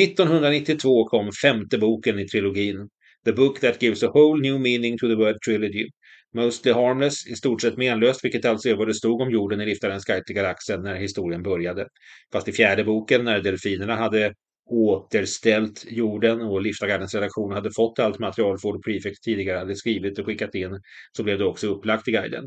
1992 0.00 1.04
kom 1.04 1.32
femte 1.42 1.78
boken 1.78 2.18
i 2.18 2.28
trilogin, 2.28 2.88
The 3.24 3.32
Book 3.32 3.60
That 3.60 3.82
Gives 3.82 4.02
a 4.02 4.10
Whole 4.14 4.42
New 4.42 4.60
Meaning 4.60 4.98
to 4.98 5.08
the 5.08 5.14
Word 5.14 5.36
Trilogy. 5.46 5.88
Mostly 6.34 6.72
Harmless, 6.72 7.26
i 7.26 7.34
stort 7.34 7.62
sett 7.62 7.76
menlöst, 7.76 8.24
vilket 8.24 8.44
alltså 8.44 8.68
är 8.68 8.74
vad 8.74 8.86
det 8.86 8.94
stod 8.94 9.20
om 9.20 9.30
jorden 9.30 9.60
i 9.60 9.66
Liftarens 9.66 10.04
guide 10.04 10.24
till 10.24 10.36
galaxen 10.36 10.82
när 10.82 10.94
historien 10.94 11.42
började. 11.42 11.86
Fast 12.32 12.48
i 12.48 12.52
fjärde 12.52 12.84
boken, 12.84 13.24
när 13.24 13.40
delfinerna 13.40 13.96
hade 13.96 14.34
återställt 14.66 15.84
jorden 15.88 16.40
och 16.40 16.62
Liftarguidens 16.62 17.14
redaktion 17.14 17.52
hade 17.52 17.70
fått 17.76 17.98
allt 17.98 18.18
material 18.18 18.58
Ford 18.58 18.84
Prefect 18.84 19.22
tidigare 19.22 19.58
hade 19.58 19.76
skrivit 19.76 20.18
och 20.18 20.26
skickat 20.26 20.54
in, 20.54 20.80
så 21.16 21.22
blev 21.22 21.38
det 21.38 21.44
också 21.44 21.66
upplagt 21.66 22.08
i 22.08 22.12
guiden. 22.12 22.44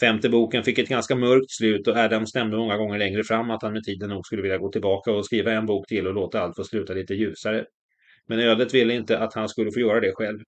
Femte 0.00 0.28
boken 0.28 0.64
fick 0.64 0.78
ett 0.78 0.88
ganska 0.88 1.16
mörkt 1.16 1.50
slut 1.50 1.88
och 1.88 1.96
Adams 1.96 2.34
nämnde 2.34 2.56
många 2.56 2.76
gånger 2.76 2.98
längre 2.98 3.24
fram 3.24 3.50
att 3.50 3.62
han 3.62 3.72
med 3.72 3.82
tiden 3.82 4.08
nog 4.08 4.26
skulle 4.26 4.42
vilja 4.42 4.58
gå 4.58 4.72
tillbaka 4.72 5.12
och 5.12 5.24
skriva 5.24 5.52
en 5.52 5.66
bok 5.66 5.88
till 5.88 6.06
och 6.06 6.14
låta 6.14 6.40
allt 6.40 6.56
få 6.56 6.64
sluta 6.64 6.92
lite 6.92 7.14
ljusare. 7.14 7.64
Men 8.28 8.40
ödet 8.40 8.74
ville 8.74 8.94
inte 8.94 9.18
att 9.18 9.34
han 9.34 9.48
skulle 9.48 9.72
få 9.72 9.80
göra 9.80 10.00
det 10.00 10.12
själv. 10.14 10.38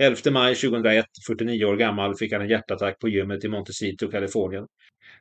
11 0.00 0.30
maj 0.30 0.54
2001, 0.54 1.04
49 1.26 1.64
år 1.64 1.76
gammal, 1.76 2.16
fick 2.16 2.32
han 2.32 2.42
en 2.42 2.48
hjärtattack 2.48 2.98
på 2.98 3.08
gymmet 3.08 3.44
i 3.44 3.48
Montecito, 3.48 4.10
Kalifornien. 4.10 4.66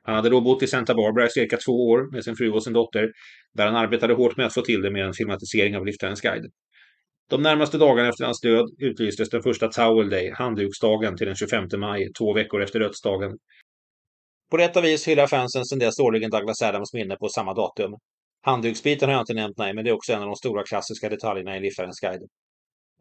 Han 0.04 0.16
hade 0.16 0.30
då 0.30 0.42
bott 0.42 0.64
i 0.64 0.68
Santa 0.68 0.94
Barbara 0.94 1.26
i 1.26 1.30
cirka 1.30 1.58
två 1.58 1.72
år 1.72 2.12
med 2.12 2.24
sin 2.24 2.36
fru 2.36 2.52
och 2.52 2.64
sin 2.64 2.74
dotter, 2.74 3.12
där 3.54 3.66
han 3.66 3.76
arbetade 3.76 4.14
hårt 4.14 4.38
med 4.38 4.46
att 4.46 4.54
få 4.54 4.62
till 4.62 4.82
det 4.82 4.92
med 4.92 5.06
en 5.06 5.14
filmatisering 5.14 5.78
av 5.78 5.86
Liftarens 5.86 6.22
guide. 6.22 6.52
De 7.30 7.42
närmaste 7.42 7.78
dagarna 7.78 8.10
efter 8.10 8.26
hans 8.26 8.42
död 8.42 8.66
utlystes 8.80 9.30
den 9.30 9.44
första 9.44 9.68
Towel 9.68 10.10
Day, 10.10 10.32
handduksdagen, 10.32 11.18
till 11.18 11.28
den 11.28 11.36
25 11.36 11.66
maj, 11.78 12.14
två 12.20 12.34
veckor 12.34 12.62
efter 12.62 12.80
dödsdagen. 12.80 13.32
På 14.52 14.58
detta 14.58 14.82
vis 14.82 15.08
hyllar 15.08 15.28
fansen 15.28 15.66
sedan 15.66 15.80
dess 15.80 16.00
årligen 16.00 16.30
Douglas 16.30 16.62
Adams 16.62 16.94
minne 16.94 17.16
på 17.16 17.30
samma 17.30 17.54
datum. 17.54 17.92
Handduksbiten 18.42 19.10
har 19.10 19.14
jag 19.14 19.22
inte 19.22 19.34
nämnt, 19.34 19.58
nej, 19.58 19.74
men 19.74 19.84
det 19.84 19.90
är 19.90 19.96
också 19.96 20.14
en 20.14 20.22
av 20.22 20.26
de 20.26 20.36
stora 20.36 20.64
klassiska 20.64 21.10
detaljerna 21.10 21.58
i 21.58 21.60
Liftarens 21.60 22.00
guide. 22.00 22.28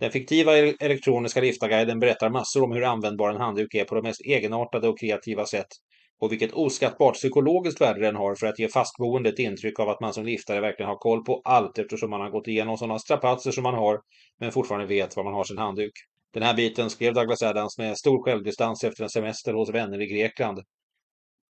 Den 0.00 0.11
fiktiva 0.11 0.57
elektroniska 0.57 1.40
liftarguiden 1.40 1.99
berättar 1.99 2.31
massor 2.31 2.64
om 2.64 2.73
hur 2.73 2.85
användbar 2.85 3.31
en 3.31 3.40
handduk 3.40 3.75
är 3.75 3.85
på 3.85 3.95
de 3.95 4.02
mest 4.02 4.21
egenartade 4.21 4.88
och 4.88 5.00
kreativa 5.00 5.47
sätt 5.47 5.67
och 6.21 6.33
vilket 6.33 6.53
oskattbart 6.53 7.15
psykologiskt 7.15 7.81
värde 7.81 8.01
den 8.01 8.17
har 8.17 8.35
för 8.35 8.47
att 8.47 8.59
ge 8.59 8.69
fastboende 8.69 9.29
ett 9.29 9.39
intryck 9.39 9.81
av 9.81 9.89
att 9.89 10.01
man 10.01 10.15
som 10.15 10.25
liftare 10.25 10.61
verkligen 10.61 10.89
har 10.89 10.97
koll 10.97 11.25
på 11.25 11.41
allt 11.45 11.79
eftersom 11.79 12.11
man 12.11 12.21
har 12.21 12.31
gått 12.31 12.49
igenom 12.49 12.77
sådana 12.77 12.99
strapatser 12.99 13.51
som 13.51 13.63
man 13.63 13.75
har 13.75 14.01
men 14.41 14.53
fortfarande 14.53 14.87
vet 14.87 15.17
var 15.17 15.25
man 15.25 15.35
har 15.35 15.45
sin 15.45 15.59
handduk. 15.59 15.93
Den 16.35 16.43
här 16.43 16.55
biten 16.55 16.91
skrev 16.91 17.15
Douglas 17.15 17.43
Adams 17.43 17.79
med 17.79 17.99
stor 17.99 18.25
självdistans 18.25 18.85
efter 18.85 19.03
en 19.03 19.11
semester 19.11 19.53
hos 19.53 19.71
vänner 19.71 20.01
i 20.01 20.07
Grekland. 20.07 20.59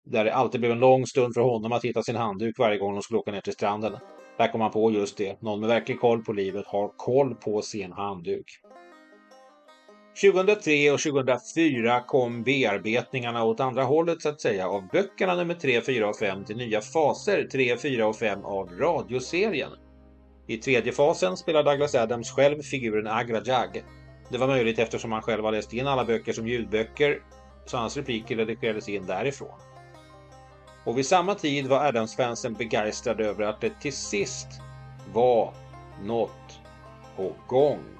Där 0.05 0.25
det 0.25 0.35
alltid 0.35 0.61
blev 0.61 0.73
en 0.73 0.79
lång 0.79 1.07
stund 1.07 1.35
för 1.35 1.41
honom 1.41 1.73
att 1.73 1.85
hitta 1.85 2.03
sin 2.03 2.17
handduk 2.17 2.59
varje 2.59 2.79
gång 2.79 2.95
de 2.95 3.03
skulle 3.03 3.19
åka 3.19 3.33
ner 3.33 3.41
till 3.41 3.53
stranden. 3.53 3.93
Där 4.39 4.53
kom 4.53 4.61
han 4.61 4.71
på 4.71 4.91
just 4.91 5.17
det. 5.17 5.43
Någon 5.43 5.61
med 5.61 5.69
verklig 5.69 6.01
koll 6.01 6.25
på 6.25 6.33
livet 6.33 6.67
har 6.67 6.93
koll 6.97 7.35
på 7.35 7.63
sin 7.63 7.93
handduk. 7.93 8.47
2003 10.21 10.91
och 10.91 11.01
2004 11.01 12.01
kom 12.01 12.43
bearbetningarna 12.43 13.45
åt 13.45 13.61
andra 13.61 13.83
hållet 13.85 14.23
så 14.23 14.29
att 14.29 14.41
säga 14.41 14.69
av 14.69 14.89
böckerna 14.89 15.35
nummer 15.35 15.55
3, 15.55 15.81
4 15.81 16.09
och 16.09 16.17
5 16.17 16.45
till 16.45 16.57
nya 16.57 16.81
faser 16.81 17.49
3, 17.53 17.77
4 17.77 18.07
och 18.07 18.17
5 18.17 18.45
av 18.45 18.71
radioserien. 18.79 19.71
I 20.47 20.57
tredje 20.57 20.93
fasen 20.93 21.37
spelar 21.37 21.63
Douglas 21.63 21.95
Adams 21.95 22.31
själv 22.31 22.63
figuren 22.63 23.07
Agra 23.07 23.43
Jag. 23.45 23.83
Det 24.29 24.39
var 24.39 24.47
möjligt 24.47 24.79
eftersom 24.79 25.13
han 25.13 25.23
själv 25.23 25.45
har 25.45 25.53
läst 25.53 25.73
in 25.73 25.87
alla 25.87 26.05
böcker 26.05 26.33
som 26.33 26.49
ljudböcker, 26.49 27.23
så 27.67 27.77
hans 27.77 27.97
repliker 27.97 28.37
redigerades 28.37 28.89
in 28.89 29.07
därifrån. 29.07 29.59
Och 30.85 30.99
vid 30.99 31.07
samma 31.07 31.35
tid 31.35 31.67
var 31.67 31.87
Adams-fansen 31.87 32.55
begeistrade 32.55 33.27
över 33.27 33.45
att 33.45 33.61
det 33.61 33.81
till 33.81 33.93
sist 33.93 34.49
var 35.13 35.55
något 36.05 36.61
på 37.17 37.33
gång. 37.47 37.96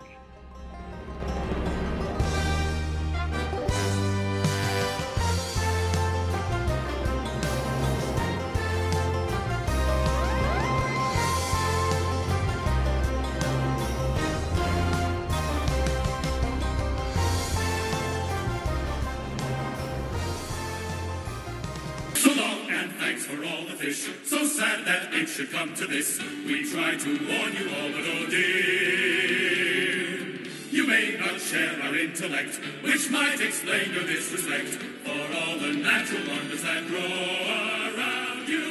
Fish. 23.87 24.11
So 24.25 24.45
sad 24.45 24.85
that 24.87 25.15
it 25.15 25.29
should 25.29 25.51
come 25.51 25.75
to 25.75 25.87
this. 25.87 26.21
We 26.47 26.65
try 26.73 26.97
to 27.05 27.11
warn 27.29 27.53
you 27.59 27.67
all, 27.77 27.91
but 27.97 28.07
oh 28.15 28.27
dear. 28.31 29.97
You 30.77 30.87
may 30.87 31.17
not 31.19 31.41
share 31.41 31.75
our 31.85 31.95
intellect, 32.07 32.61
which 32.83 33.11
might 33.11 33.41
explain 33.49 33.87
your 33.95 34.07
disrespect 34.15 34.71
for 35.05 35.21
all 35.39 35.59
the 35.59 35.73
natural 35.91 36.25
wonders 36.33 36.63
that 36.63 36.83
grow 36.89 37.13
around 37.91 38.49
you. 38.49 38.63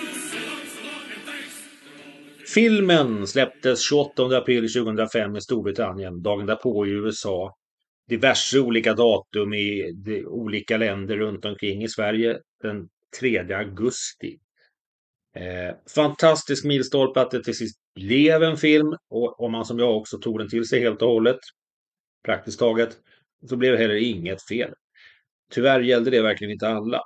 Filmen 2.56 3.28
släpptes 3.28 3.90
28 3.90 4.34
april 4.34 4.68
2005 4.70 5.38
i 5.38 5.42
Storbritannien, 5.42 6.22
dagen 6.22 6.46
därpå 6.46 6.86
i 6.88 6.90
USA. 6.90 7.52
Diverse 8.10 8.60
olika 8.60 8.94
datum 8.94 9.54
i 9.54 9.94
olika 10.28 10.78
länder 10.78 11.18
runt 11.18 11.46
omkring 11.46 11.84
i 11.84 11.90
Sverige 11.90 12.38
den 12.62 12.88
3 13.20 13.54
augusti. 13.54 14.38
Eh, 15.36 15.76
fantastisk 15.96 16.66
milstolpe 16.66 17.22
att 17.22 17.32
det 17.32 17.44
till 17.44 17.58
sist 17.58 17.78
blev 17.96 18.44
en 18.44 18.58
film 18.58 18.96
och 19.10 19.40
om 19.40 19.52
man 19.52 19.66
som 19.66 19.80
jag 19.80 19.98
också 19.98 20.18
tog 20.18 20.40
den 20.40 20.50
till 20.50 20.68
sig 20.68 20.80
helt 20.80 21.02
och 21.02 21.10
hållet, 21.10 21.40
praktiskt 22.26 22.60
taget, 22.60 22.98
så 23.50 23.56
blev 23.58 23.72
det 23.72 23.78
heller 23.78 23.96
inget 23.96 24.48
fel. 24.48 24.74
Tyvärr 25.52 25.80
gällde 25.80 26.12
det 26.12 26.22
verkligen 26.22 26.54
inte 26.54 26.68
alla. 26.68 27.02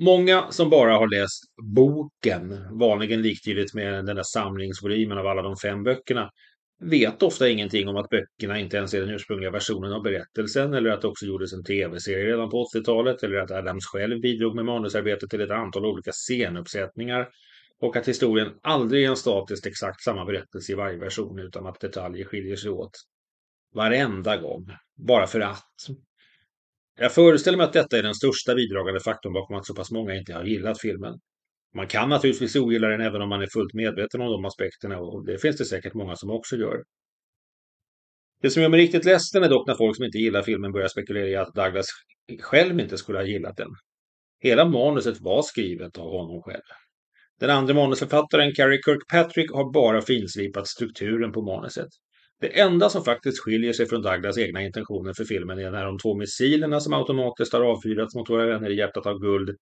Många 0.00 0.50
som 0.50 0.70
bara 0.70 0.92
har 0.92 1.08
läst 1.08 1.42
boken, 1.74 2.68
vanligen 2.78 3.22
liktydigt 3.22 3.74
med 3.74 4.04
den 4.04 4.16
där 4.16 4.22
samlingsvolymen 4.22 5.18
av 5.18 5.26
alla 5.26 5.42
de 5.42 5.56
fem 5.56 5.82
böckerna, 5.82 6.30
vet 6.80 7.22
ofta 7.22 7.48
ingenting 7.48 7.88
om 7.88 7.96
att 7.96 8.08
böckerna 8.08 8.58
inte 8.58 8.76
ens 8.76 8.94
är 8.94 9.00
den 9.00 9.10
ursprungliga 9.10 9.50
versionen 9.50 9.92
av 9.92 10.02
berättelsen 10.02 10.74
eller 10.74 10.90
att 10.90 11.00
det 11.00 11.08
också 11.08 11.26
gjordes 11.26 11.52
en 11.52 11.64
tv-serie 11.64 12.26
redan 12.26 12.50
på 12.50 12.64
80-talet 12.74 13.22
eller 13.22 13.38
att 13.38 13.50
Adams 13.50 13.86
själv 13.86 14.20
bidrog 14.20 14.54
med 14.54 14.64
manusarbetet 14.64 15.30
till 15.30 15.40
ett 15.40 15.50
antal 15.50 15.86
olika 15.86 16.12
scenuppsättningar 16.12 17.28
och 17.80 17.96
att 17.96 18.08
historien 18.08 18.52
aldrig 18.62 19.04
är 19.04 19.08
en 19.08 19.16
statiskt 19.16 19.66
exakt 19.66 20.02
samma 20.02 20.24
berättelse 20.24 20.72
i 20.72 20.74
varje 20.74 20.98
version 20.98 21.38
utan 21.38 21.66
att 21.66 21.80
detaljer 21.80 22.24
skiljer 22.24 22.56
sig 22.56 22.70
åt. 22.70 22.92
Varenda 23.74 24.36
gång. 24.36 24.70
Bara 24.96 25.26
för 25.26 25.40
att. 25.40 25.64
Jag 27.00 27.12
föreställer 27.12 27.58
mig 27.58 27.64
att 27.64 27.72
detta 27.72 27.98
är 27.98 28.02
den 28.02 28.14
största 28.14 28.54
bidragande 28.54 29.00
faktorn 29.00 29.32
bakom 29.32 29.56
att 29.56 29.66
så 29.66 29.74
pass 29.74 29.90
många 29.90 30.14
inte 30.14 30.34
har 30.34 30.44
gillat 30.44 30.80
filmen. 30.80 31.14
Man 31.74 31.86
kan 31.88 32.08
naturligtvis 32.08 32.56
ogilla 32.56 32.88
den 32.88 33.00
även 33.00 33.22
om 33.22 33.28
man 33.28 33.42
är 33.42 33.46
fullt 33.52 33.74
medveten 33.74 34.20
om 34.20 34.26
de 34.26 34.44
aspekterna 34.44 34.98
och 34.98 35.26
det 35.26 35.38
finns 35.38 35.56
det 35.56 35.64
säkert 35.64 35.94
många 35.94 36.16
som 36.16 36.30
också 36.30 36.56
gör. 36.56 36.82
Det 38.42 38.50
som 38.50 38.62
gör 38.62 38.68
mig 38.68 38.80
riktigt 38.80 39.04
ledsen 39.04 39.42
är 39.42 39.48
dock 39.48 39.66
när 39.66 39.74
folk 39.74 39.96
som 39.96 40.04
inte 40.04 40.18
gillar 40.18 40.42
filmen 40.42 40.72
börjar 40.72 40.88
spekulera 40.88 41.26
i 41.28 41.36
att 41.36 41.54
Douglas 41.54 41.86
själv 42.40 42.80
inte 42.80 42.98
skulle 42.98 43.18
ha 43.18 43.24
gillat 43.24 43.56
den. 43.56 43.70
Hela 44.40 44.64
manuset 44.64 45.20
var 45.20 45.42
skrivet 45.42 45.98
av 45.98 46.10
honom 46.10 46.42
själv. 46.42 46.62
Den 47.40 47.50
andra 47.50 47.74
manusförfattaren, 47.74 48.54
Carrie 48.54 48.80
Kirkpatrick, 48.84 49.52
har 49.52 49.72
bara 49.72 50.02
finslipat 50.02 50.68
strukturen 50.68 51.32
på 51.32 51.42
manuset. 51.42 51.88
Det 52.40 52.60
enda 52.60 52.88
som 52.88 53.04
faktiskt 53.04 53.38
skiljer 53.38 53.72
sig 53.72 53.86
från 53.86 54.02
Douglas 54.02 54.38
egna 54.38 54.62
intentioner 54.62 55.12
för 55.12 55.24
filmen 55.24 55.58
är 55.58 55.70
när 55.70 55.84
de 55.84 55.98
två 55.98 56.14
missilerna 56.14 56.80
som 56.80 56.92
automatiskt 56.92 57.52
har 57.52 57.60
avfyrats 57.60 58.14
mot 58.14 58.30
våra 58.30 58.46
vänner 58.46 58.70
i 58.70 58.76
hjärtat 58.78 59.06
av 59.06 59.18
guld 59.18 59.56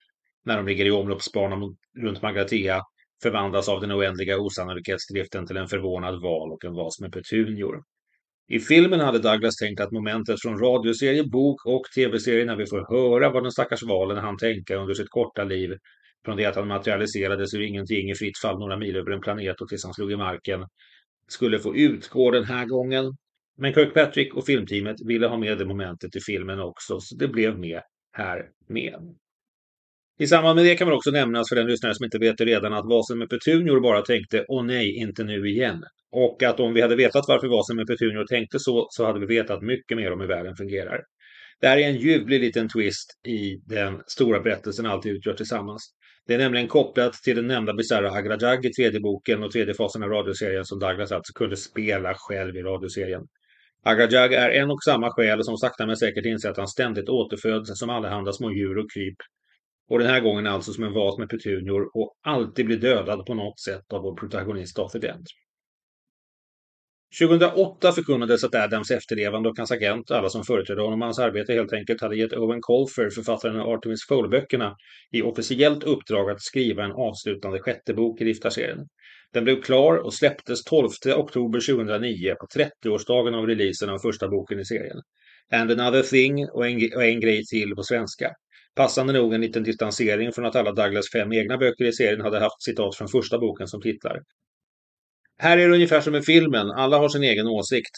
när 0.46 0.56
de 0.56 0.66
ligger 0.66 0.84
i 0.84 0.90
omloppsbanan 0.90 1.76
runt 1.98 2.22
Magatea 2.22 2.82
förvandlas 3.22 3.68
av 3.68 3.80
den 3.80 3.92
oändliga 3.92 4.38
osannolikhetsdriften 4.38 5.46
till 5.46 5.56
en 5.56 5.68
förvånad 5.68 6.22
val 6.22 6.52
och 6.52 6.64
en 6.64 6.74
vas 6.74 7.00
med 7.00 7.12
petunior. 7.12 7.82
I 8.48 8.60
filmen 8.60 9.00
hade 9.00 9.18
Douglas 9.18 9.56
tänkt 9.56 9.80
att 9.80 9.92
momentet 9.92 10.42
från 10.42 10.58
radioserie, 10.58 11.24
bok 11.24 11.66
och 11.66 11.82
tv-serie 11.94 12.44
när 12.44 12.56
vi 12.56 12.66
får 12.66 12.86
höra 12.96 13.30
vad 13.30 13.42
den 13.42 13.52
stackars 13.52 13.82
valen 13.82 14.16
han 14.16 14.36
tänka 14.36 14.76
under 14.76 14.94
sitt 14.94 15.10
korta 15.10 15.44
liv 15.44 15.70
från 16.24 16.36
det 16.36 16.46
att 16.46 16.56
han 16.56 16.68
materialiserades 16.68 17.54
ur 17.54 17.60
ingenting 17.60 18.10
i 18.10 18.14
fritt 18.14 18.38
fall 18.38 18.58
några 18.58 18.76
mil 18.76 18.96
över 18.96 19.10
en 19.10 19.20
planet 19.20 19.60
och 19.60 19.68
tills 19.68 19.84
han 19.84 19.94
slog 19.94 20.12
i 20.12 20.16
marken 20.16 20.66
skulle 21.28 21.58
få 21.58 21.76
utgå 21.76 22.30
den 22.30 22.44
här 22.44 22.66
gången. 22.66 23.16
Men 23.58 23.74
Kirkpatrick 23.74 24.34
och 24.34 24.46
filmteamet 24.46 24.96
ville 25.06 25.26
ha 25.26 25.36
med 25.36 25.58
det 25.58 25.64
momentet 25.64 26.16
i 26.16 26.20
filmen 26.20 26.60
också, 26.60 27.00
så 27.00 27.16
det 27.16 27.28
blev 27.28 27.58
med 27.58 27.80
här 28.12 28.48
med. 28.68 29.14
I 30.18 30.26
samband 30.26 30.56
med 30.56 30.64
det 30.64 30.76
kan 30.76 30.88
man 30.88 30.96
också 30.96 31.10
nämnas 31.10 31.48
för 31.48 31.56
den 31.56 31.66
lyssnare 31.66 31.94
som 31.94 32.04
inte 32.04 32.18
vet 32.18 32.38
det 32.38 32.44
redan 32.44 32.72
att 32.72 32.86
Vasen 32.86 33.18
med 33.18 33.30
Petunior 33.30 33.80
bara 33.80 34.02
tänkte 34.02 34.44
åh 34.48 34.64
nej, 34.64 34.96
inte 34.96 35.24
nu 35.24 35.48
igen. 35.48 35.84
Och 36.12 36.42
att 36.42 36.60
om 36.60 36.74
vi 36.74 36.82
hade 36.82 36.96
vetat 36.96 37.24
varför 37.28 37.48
Vasen 37.48 37.76
med 37.76 37.86
Petunior 37.86 38.24
tänkte 38.24 38.58
så, 38.58 38.86
så 38.90 39.04
hade 39.04 39.20
vi 39.20 39.26
vetat 39.26 39.62
mycket 39.62 39.96
mer 39.96 40.12
om 40.12 40.20
hur 40.20 40.28
världen 40.28 40.56
fungerar. 40.56 41.00
Det 41.60 41.66
här 41.66 41.78
är 41.78 41.88
en 41.88 41.96
ljuvlig 41.96 42.40
liten 42.40 42.68
twist 42.68 43.10
i 43.26 43.56
den 43.66 44.02
stora 44.06 44.40
berättelsen 44.40 44.86
allt 44.86 45.06
utgör 45.06 45.34
tillsammans. 45.34 45.82
Det 46.26 46.34
är 46.34 46.38
nämligen 46.38 46.68
kopplat 46.68 47.12
till 47.12 47.36
den 47.36 47.46
nämnda 47.46 47.74
bisarra 47.74 48.10
Agrajag 48.10 48.64
i 48.64 48.72
tredje 48.72 49.00
boken 49.00 49.42
och 49.42 49.52
tredje 49.52 49.74
fasen 49.74 50.02
av 50.02 50.08
radioserien 50.08 50.64
som 50.64 50.78
Douglas 50.78 51.12
alltså 51.12 51.32
kunde 51.32 51.56
spela 51.56 52.14
själv 52.16 52.56
i 52.56 52.62
radioserien. 52.62 53.22
Agrajag 53.84 54.32
är 54.32 54.50
en 54.50 54.70
och 54.70 54.82
samma 54.84 55.10
själ 55.10 55.44
som 55.44 55.56
sakta 55.56 55.86
men 55.86 55.96
säkert 55.96 56.26
inser 56.26 56.50
att 56.50 56.56
han 56.56 56.68
ständigt 56.68 57.08
återföds 57.08 57.78
som 57.78 57.90
allehanda 57.90 58.32
små 58.32 58.52
djur 58.52 58.78
och 58.78 58.90
kryp 58.94 59.16
och 59.88 59.98
den 59.98 60.08
här 60.08 60.20
gången 60.20 60.46
alltså 60.46 60.72
som 60.72 60.84
en 60.84 60.92
vas 60.92 61.18
med 61.18 61.28
petunior 61.28 61.90
och 61.96 62.16
alltid 62.22 62.66
blir 62.66 62.76
dödad 62.76 63.26
på 63.26 63.34
något 63.34 63.60
sätt 63.60 63.92
av 63.92 64.02
vår 64.02 64.16
protagonist 64.16 64.78
Arthur 64.78 65.00
Dent. 65.00 65.26
2008 67.20 67.92
förkunnades 67.92 68.44
att 68.44 68.54
Adams 68.54 68.90
efterlevande 68.90 69.48
och 69.48 69.58
hans 69.58 69.70
agent, 69.70 70.10
alla 70.10 70.28
som 70.28 70.44
företrädde 70.44 70.82
honom 70.82 71.02
och 71.02 71.06
hans 71.06 71.18
arbete 71.18 71.52
helt 71.52 71.72
enkelt, 71.72 72.00
hade 72.00 72.16
gett 72.16 72.32
Owen 72.32 72.60
Colfer, 72.60 73.10
författaren 73.10 73.60
av 73.60 73.68
Artemis 73.68 74.06
Fowl-böckerna, 74.08 74.76
i 75.12 75.22
officiellt 75.22 75.84
uppdrag 75.84 76.30
att 76.30 76.42
skriva 76.42 76.84
en 76.84 76.92
avslutande 76.92 77.60
sjätte 77.60 77.94
bok 77.94 78.20
i 78.20 78.24
Riftarserien. 78.24 78.78
Den 79.32 79.44
blev 79.44 79.62
klar 79.62 79.96
och 79.96 80.14
släpptes 80.14 80.64
12 80.64 80.88
oktober 81.16 81.60
2009 81.74 82.34
på 82.40 82.46
30-årsdagen 82.46 83.34
av 83.34 83.46
releasen 83.46 83.90
av 83.90 83.98
första 83.98 84.28
boken 84.28 84.60
i 84.60 84.64
serien. 84.64 84.98
And 85.52 85.70
another 85.70 86.02
thing 86.02 86.48
och 86.48 86.66
en, 86.66 86.76
och 86.96 87.04
en 87.04 87.20
grej 87.20 87.44
till 87.44 87.74
på 87.74 87.82
svenska. 87.82 88.30
Passande 88.76 89.12
nog 89.12 89.34
en 89.34 89.40
liten 89.40 89.62
distansering 89.62 90.32
från 90.32 90.44
att 90.44 90.56
alla 90.56 90.72
Douglas 90.72 91.12
fem 91.12 91.32
egna 91.32 91.58
böcker 91.58 91.84
i 91.84 91.92
serien 91.92 92.20
hade 92.20 92.38
haft 92.38 92.62
citat 92.62 92.96
från 92.96 93.08
första 93.08 93.38
boken 93.38 93.66
som 93.66 93.82
titlar. 93.82 94.22
Här 95.38 95.58
är 95.58 95.68
det 95.68 95.74
ungefär 95.74 96.00
som 96.00 96.14
i 96.14 96.22
filmen, 96.22 96.70
alla 96.70 96.98
har 96.98 97.08
sin 97.08 97.22
egen 97.22 97.46
åsikt. 97.46 97.92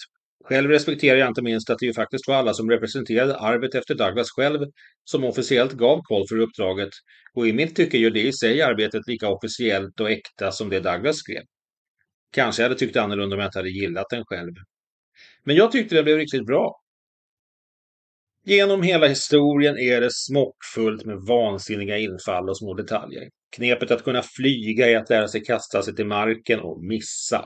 Själv 0.44 0.70
respekterar 0.70 1.18
jag 1.18 1.28
inte 1.28 1.42
minst 1.42 1.70
att 1.70 1.78
det 1.78 1.86
ju 1.86 1.94
faktiskt 1.94 2.28
var 2.28 2.34
alla 2.34 2.54
som 2.54 2.70
representerade 2.70 3.36
arvet 3.36 3.74
efter 3.74 3.94
Douglas 3.94 4.30
själv 4.30 4.66
som 5.04 5.24
officiellt 5.24 5.72
gav 5.72 6.00
Colfer 6.02 6.38
uppdraget 6.38 6.90
och 7.34 7.48
i 7.48 7.52
mitt 7.52 7.76
tycke 7.76 7.98
gör 7.98 8.10
det 8.10 8.22
i 8.22 8.32
sig 8.32 8.62
arbetet 8.62 9.06
lika 9.06 9.28
officiellt 9.28 10.00
och 10.00 10.10
äkta 10.10 10.52
som 10.52 10.68
det 10.68 10.80
Douglas 10.80 11.16
skrev. 11.16 11.42
Kanske 12.32 12.62
jag 12.62 12.68
hade 12.68 12.78
tyckt 12.78 12.96
annorlunda 12.96 13.36
om 13.36 13.40
jag 13.40 13.48
inte 13.48 13.58
hade 13.58 13.70
gillat 13.70 14.06
den 14.10 14.24
själv. 14.24 14.52
Men 15.44 15.56
jag 15.56 15.72
tyckte 15.72 15.94
det 15.94 16.02
blev 16.02 16.16
riktigt 16.16 16.46
bra. 16.46 16.80
Genom 18.48 18.82
hela 18.82 19.06
historien 19.06 19.78
är 19.78 20.00
det 20.00 20.12
smockfullt 20.12 21.04
med 21.04 21.16
vansinniga 21.28 21.98
infall 21.98 22.48
och 22.48 22.58
små 22.58 22.74
detaljer. 22.74 23.28
Knepet 23.56 23.90
att 23.90 24.04
kunna 24.04 24.22
flyga 24.22 24.88
är 24.88 24.96
att 24.96 25.10
lära 25.10 25.28
sig 25.28 25.44
kasta 25.44 25.82
sig 25.82 25.94
till 25.94 26.06
marken 26.06 26.60
och 26.60 26.84
missa. 26.84 27.44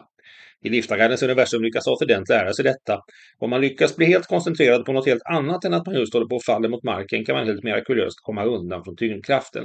I 0.65 0.69
Liftagardens 0.69 1.23
universum 1.23 1.63
lyckas 1.63 1.89
Arthur 1.89 2.07
Dent 2.07 2.29
lära 2.29 2.53
sig 2.53 2.65
detta. 2.65 3.01
Om 3.39 3.51
man 3.51 3.61
lyckas 3.61 3.97
bli 3.97 4.07
helt 4.07 4.27
koncentrerad 4.27 4.85
på 4.85 4.93
något 4.93 5.07
helt 5.07 5.23
annat 5.25 5.65
än 5.65 5.75
att 5.75 5.87
man 5.87 5.95
just 5.95 6.15
håller 6.15 6.27
på 6.27 6.37
och 6.37 6.45
faller 6.45 6.69
mot 6.69 6.85
marken 6.85 7.25
kan 7.25 7.37
man 7.37 7.47
helt 7.47 7.65
mirakulöst 7.65 8.21
komma 8.23 8.45
undan 8.45 8.85
från 8.85 8.97
tyngdkraften. 8.97 9.65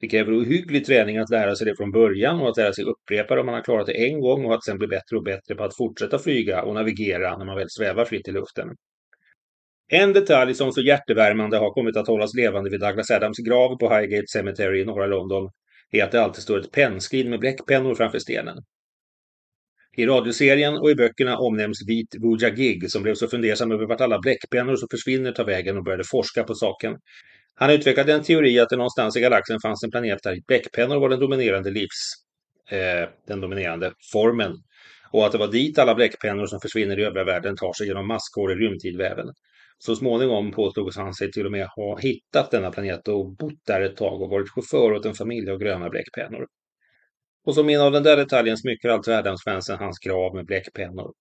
Det 0.00 0.08
kräver 0.08 0.40
ohygglig 0.40 0.86
träning 0.86 1.18
att 1.18 1.30
lära 1.30 1.56
sig 1.56 1.66
det 1.66 1.76
från 1.76 1.92
början 1.92 2.40
och 2.40 2.48
att 2.48 2.56
lära 2.56 2.72
sig 2.72 2.84
upprepa 2.84 3.34
det 3.34 3.40
om 3.40 3.46
man 3.46 3.54
har 3.54 3.62
klarat 3.62 3.86
det 3.86 4.06
en 4.08 4.20
gång 4.20 4.44
och 4.44 4.54
att 4.54 4.64
sen 4.64 4.78
bli 4.78 4.88
bättre 4.88 5.16
och 5.16 5.24
bättre 5.24 5.54
på 5.54 5.64
att 5.64 5.76
fortsätta 5.76 6.18
flyga 6.18 6.62
och 6.62 6.74
navigera 6.74 7.38
när 7.38 7.44
man 7.44 7.56
väl 7.56 7.70
svävar 7.70 8.04
fritt 8.04 8.28
i 8.28 8.32
luften. 8.32 8.68
En 9.88 10.12
detalj 10.12 10.54
som 10.54 10.72
så 10.72 10.80
hjärtevärmande 10.80 11.56
har 11.56 11.70
kommit 11.70 11.96
att 11.96 12.06
hållas 12.06 12.34
levande 12.34 12.70
vid 12.70 12.80
Douglas 12.80 13.10
Adams 13.10 13.38
grav 13.38 13.76
på 13.78 13.94
Highgate 13.94 14.26
Cemetery 14.32 14.80
i 14.80 14.84
norra 14.84 15.06
London 15.06 15.50
är 15.90 16.04
att 16.04 16.12
det 16.12 16.22
alltid 16.22 16.42
står 16.42 16.58
ett 16.58 16.72
pennskrin 16.72 17.30
med 17.30 17.40
bläckpennor 17.40 17.94
framför 17.94 18.18
stenen. 18.18 18.56
I 19.96 20.06
radioserien 20.06 20.76
och 20.76 20.90
i 20.90 20.94
böckerna 20.94 21.38
omnämns 21.38 21.88
Vit 21.88 22.14
Vuja 22.22 22.50
Gig 22.50 22.90
som 22.90 23.02
blev 23.02 23.14
så 23.14 23.28
fundersam 23.28 23.72
över 23.72 23.86
vart 23.86 24.00
alla 24.00 24.18
bläckpennor 24.18 24.76
som 24.76 24.88
försvinner 24.90 25.32
tar 25.32 25.44
vägen 25.44 25.76
och 25.76 25.84
började 25.84 26.04
forska 26.04 26.44
på 26.44 26.54
saken. 26.54 26.96
Han 27.54 27.70
utvecklade 27.70 28.12
en 28.12 28.22
teori 28.22 28.60
att 28.60 28.68
det 28.68 28.76
någonstans 28.76 29.16
i 29.16 29.20
galaxen 29.20 29.60
fanns 29.62 29.84
en 29.84 29.90
planet 29.90 30.18
där 30.22 30.38
bläckpennor 30.46 31.00
var 31.00 31.08
den 31.08 31.20
dominerande 31.20 31.70
livs... 31.70 32.12
Eh, 32.70 33.08
den 33.26 33.40
dominerande 33.40 33.92
formen. 34.12 34.52
Och 35.10 35.26
att 35.26 35.32
det 35.32 35.38
var 35.38 35.48
dit 35.48 35.78
alla 35.78 35.94
bläckpennor 35.94 36.46
som 36.46 36.60
försvinner 36.60 36.98
i 36.98 37.04
övriga 37.04 37.24
världen 37.24 37.56
tar 37.56 37.72
sig 37.72 37.86
genom 37.86 38.08
maskhål 38.08 38.52
i 38.52 38.54
rymdtidväven. 38.54 39.26
Så 39.86 39.96
småningom 39.96 40.52
påstod 40.52 40.94
han 40.96 41.14
sig 41.14 41.32
till 41.32 41.46
och 41.46 41.52
med 41.52 41.66
ha 41.66 41.98
hittat 41.98 42.50
denna 42.50 42.70
planet 42.70 43.08
och 43.08 43.36
bott 43.36 43.66
där 43.66 43.80
ett 43.80 43.96
tag 43.96 44.22
och 44.22 44.30
varit 44.30 44.50
chaufför 44.50 44.92
åt 44.92 45.06
en 45.06 45.14
familj 45.14 45.50
av 45.50 45.58
gröna 45.58 45.90
bläckpennor. 45.90 46.46
Och 47.46 47.54
som 47.54 47.68
en 47.68 47.80
av 47.80 47.92
den 47.92 48.02
där 48.02 48.16
detaljen 48.16 48.56
smyckar 48.56 48.88
alltså 48.88 49.12
Adams-fansen 49.12 49.78
hans 49.78 49.98
grav 49.98 50.34
med 50.34 50.46
bläckpennor. 50.46 51.12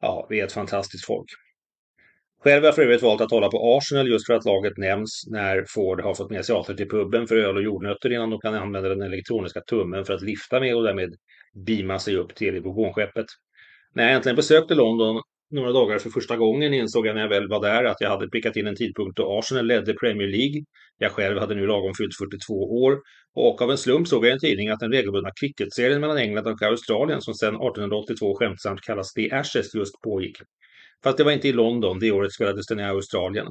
Ja, 0.00 0.26
vi 0.30 0.40
är 0.40 0.44
ett 0.44 0.52
fantastiskt 0.52 1.06
folk. 1.06 1.26
Själv 2.42 2.62
har 2.62 2.68
jag 2.68 2.74
för 2.74 2.82
övrigt 2.82 3.02
valt 3.02 3.20
att 3.20 3.30
hålla 3.30 3.48
på 3.48 3.76
Arsenal 3.76 4.08
just 4.08 4.26
för 4.26 4.34
att 4.34 4.44
laget 4.44 4.76
nämns 4.76 5.24
när 5.30 5.64
Ford 5.68 6.00
har 6.00 6.14
fått 6.14 6.30
med 6.30 6.44
sig 6.44 6.54
Arthur 6.54 6.74
till 6.74 6.88
puben 6.88 7.26
för 7.26 7.36
öl 7.36 7.56
och 7.56 7.62
jordnötter 7.62 8.12
innan 8.12 8.30
de 8.30 8.40
kan 8.40 8.54
använda 8.54 8.88
den 8.88 9.02
elektroniska 9.02 9.60
tummen 9.60 10.04
för 10.04 10.14
att 10.14 10.22
lifta 10.22 10.60
med 10.60 10.76
och 10.76 10.82
därmed 10.82 11.14
beama 11.66 11.98
sig 11.98 12.16
upp 12.16 12.34
till 12.34 12.54
Livogonskeppet. 12.54 13.26
När 13.94 14.04
jag 14.04 14.12
äntligen 14.12 14.36
besökte 14.36 14.74
London 14.74 15.22
några 15.52 15.72
dagar 15.72 15.98
för 15.98 16.10
första 16.10 16.36
gången 16.36 16.74
insåg 16.74 17.06
jag 17.06 17.14
när 17.14 17.22
jag 17.22 17.28
väl 17.28 17.48
var 17.48 17.60
där 17.60 17.84
att 17.84 18.00
jag 18.00 18.10
hade 18.10 18.28
prickat 18.28 18.56
in 18.56 18.66
en 18.66 18.76
tidpunkt 18.76 19.16
då 19.16 19.38
Arsenal 19.38 19.66
ledde 19.66 19.94
Premier 19.94 20.28
League. 20.28 20.64
Jag 20.98 21.12
själv 21.12 21.38
hade 21.38 21.54
nu 21.54 21.66
lagom 21.66 21.94
fyllt 21.98 22.16
42 22.18 22.54
år 22.54 22.98
och 23.34 23.62
av 23.62 23.70
en 23.70 23.78
slump 23.78 24.08
såg 24.08 24.24
jag 24.24 24.30
i 24.30 24.32
en 24.32 24.38
tidning 24.38 24.68
att 24.68 24.80
den 24.80 24.92
regelbundna 24.92 25.30
cricketserien 25.40 26.00
mellan 26.00 26.18
England 26.18 26.46
och 26.46 26.62
Australien 26.62 27.20
som 27.20 27.34
sedan 27.34 27.54
1882 27.54 28.34
skämtsamt 28.38 28.80
kallas 28.80 29.12
The 29.12 29.30
Ashes 29.30 29.74
just 29.74 30.00
pågick. 30.04 30.36
Fast 31.04 31.18
det 31.18 31.24
var 31.24 31.32
inte 31.32 31.48
i 31.48 31.52
London, 31.52 31.98
det 31.98 32.12
året 32.12 32.32
spelades 32.32 32.66
den 32.66 32.80
i 32.80 32.84
Australien. 32.84 33.46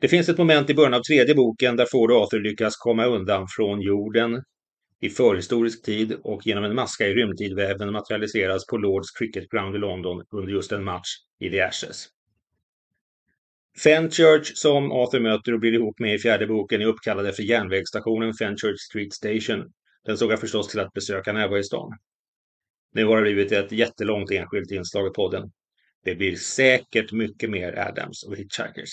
Det 0.00 0.08
finns 0.08 0.28
ett 0.28 0.38
moment 0.38 0.70
i 0.70 0.74
början 0.74 0.94
av 0.94 1.02
tredje 1.02 1.34
boken 1.34 1.76
där 1.76 1.86
Ford 1.92 2.10
och 2.10 2.22
Arthur 2.22 2.40
lyckas 2.40 2.76
komma 2.76 3.06
undan 3.06 3.46
från 3.56 3.80
jorden 3.80 4.42
i 5.00 5.08
förhistorisk 5.08 5.84
tid 5.84 6.16
och 6.22 6.46
genom 6.46 6.64
en 6.64 6.74
maska 6.74 7.06
i 7.06 7.14
rymdtidväven 7.14 7.92
materialiseras 7.92 8.66
på 8.66 8.76
Lords 8.76 9.10
Cricket 9.10 9.48
Ground 9.48 9.76
i 9.76 9.78
London 9.78 10.24
under 10.30 10.52
just 10.52 10.72
en 10.72 10.84
match 10.84 11.08
i 11.38 11.50
The 11.50 11.60
Ashes. 11.60 12.08
Fenchurch, 13.84 14.52
som 14.54 14.92
Arthur 14.92 15.20
möter 15.20 15.52
och 15.52 15.60
blir 15.60 15.74
ihop 15.74 15.98
med 15.98 16.14
i 16.14 16.18
fjärde 16.18 16.46
boken, 16.46 16.80
är 16.80 16.86
uppkallad 16.86 17.26
efter 17.26 17.42
järnvägsstationen 17.42 18.34
Fenchurch 18.34 18.80
Street 18.80 19.12
Station. 19.12 19.72
Den 20.04 20.18
såg 20.18 20.32
jag 20.32 20.40
förstås 20.40 20.68
till 20.68 20.80
att 20.80 20.92
besöka 20.92 21.32
när 21.32 21.40
jag 21.40 21.48
var 21.48 21.58
i 21.58 21.64
stan. 21.64 21.98
Nu 22.92 23.04
har 23.04 23.16
det 23.16 23.22
blivit 23.22 23.52
ett 23.52 23.72
jättelångt 23.72 24.30
enskilt 24.30 24.70
inslag 24.70 25.06
i 25.06 25.10
podden. 25.10 25.50
Det 26.04 26.14
blir 26.14 26.36
säkert 26.36 27.12
mycket 27.12 27.50
mer 27.50 27.78
Adams 27.78 28.24
och 28.24 28.36
Hitchhikers. 28.36 28.90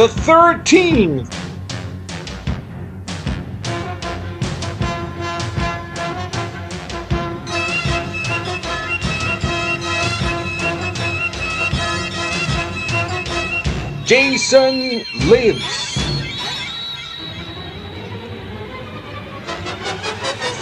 The 0.00 0.06
13th! 0.06 1.30
Jason 14.06 15.04
lives. 15.28 15.62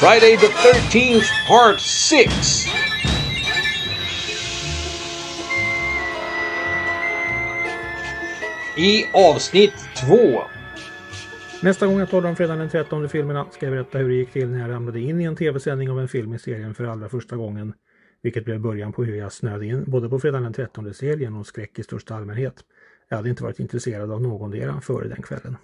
Friday 0.01 0.35
the 0.35 0.49
13th, 0.49 1.29
part 1.47 1.81
6. 1.81 2.68
I 8.79 9.05
avsnitt 9.13 9.75
2 10.07 10.43
Nästa 11.63 11.87
gång 11.87 11.99
jag 11.99 12.11
talar 12.11 12.29
om 12.31 12.37
fredagen 12.37 12.59
den 12.59 12.71
13 12.71 13.09
filmerna 13.09 13.47
ska 13.51 13.67
jag 13.67 13.73
berätta 13.73 13.99
hur 13.99 14.09
det 14.09 14.15
gick 14.15 14.33
till 14.33 14.49
när 14.49 14.61
jag 14.61 14.71
ramlade 14.71 15.01
in 15.01 15.21
i 15.21 15.25
en 15.25 15.37
tv-sändning 15.37 15.91
av 15.91 16.01
en 16.01 16.09
film 16.09 16.35
i 16.35 16.39
serien 16.39 16.75
för 16.75 16.85
allra 16.85 17.09
första 17.09 17.37
gången. 17.37 17.75
Vilket 18.23 18.45
blev 18.45 18.61
början 18.61 18.93
på 18.93 19.05
hur 19.05 19.17
jag 19.17 19.33
snöade 19.33 19.67
in 19.67 19.85
både 19.87 20.09
på 20.09 20.21
fredagen 20.21 20.43
den 20.43 20.53
13 20.53 20.95
serien 20.95 21.37
och 21.37 21.47
skräck 21.47 21.79
i 21.79 21.83
största 21.83 22.15
allmänhet. 22.15 22.55
Jag 23.09 23.17
hade 23.17 23.29
inte 23.31 23.43
varit 23.43 23.61
intresserad 23.61 24.13
av 24.13 24.23
någondera 24.23 24.81
före 24.81 25.09
den 25.09 25.23
kvällen. 25.23 25.57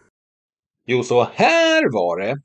Jo, 0.86 1.02
så 1.02 1.28
här 1.34 1.92
var 1.92 2.20
det. 2.20 2.36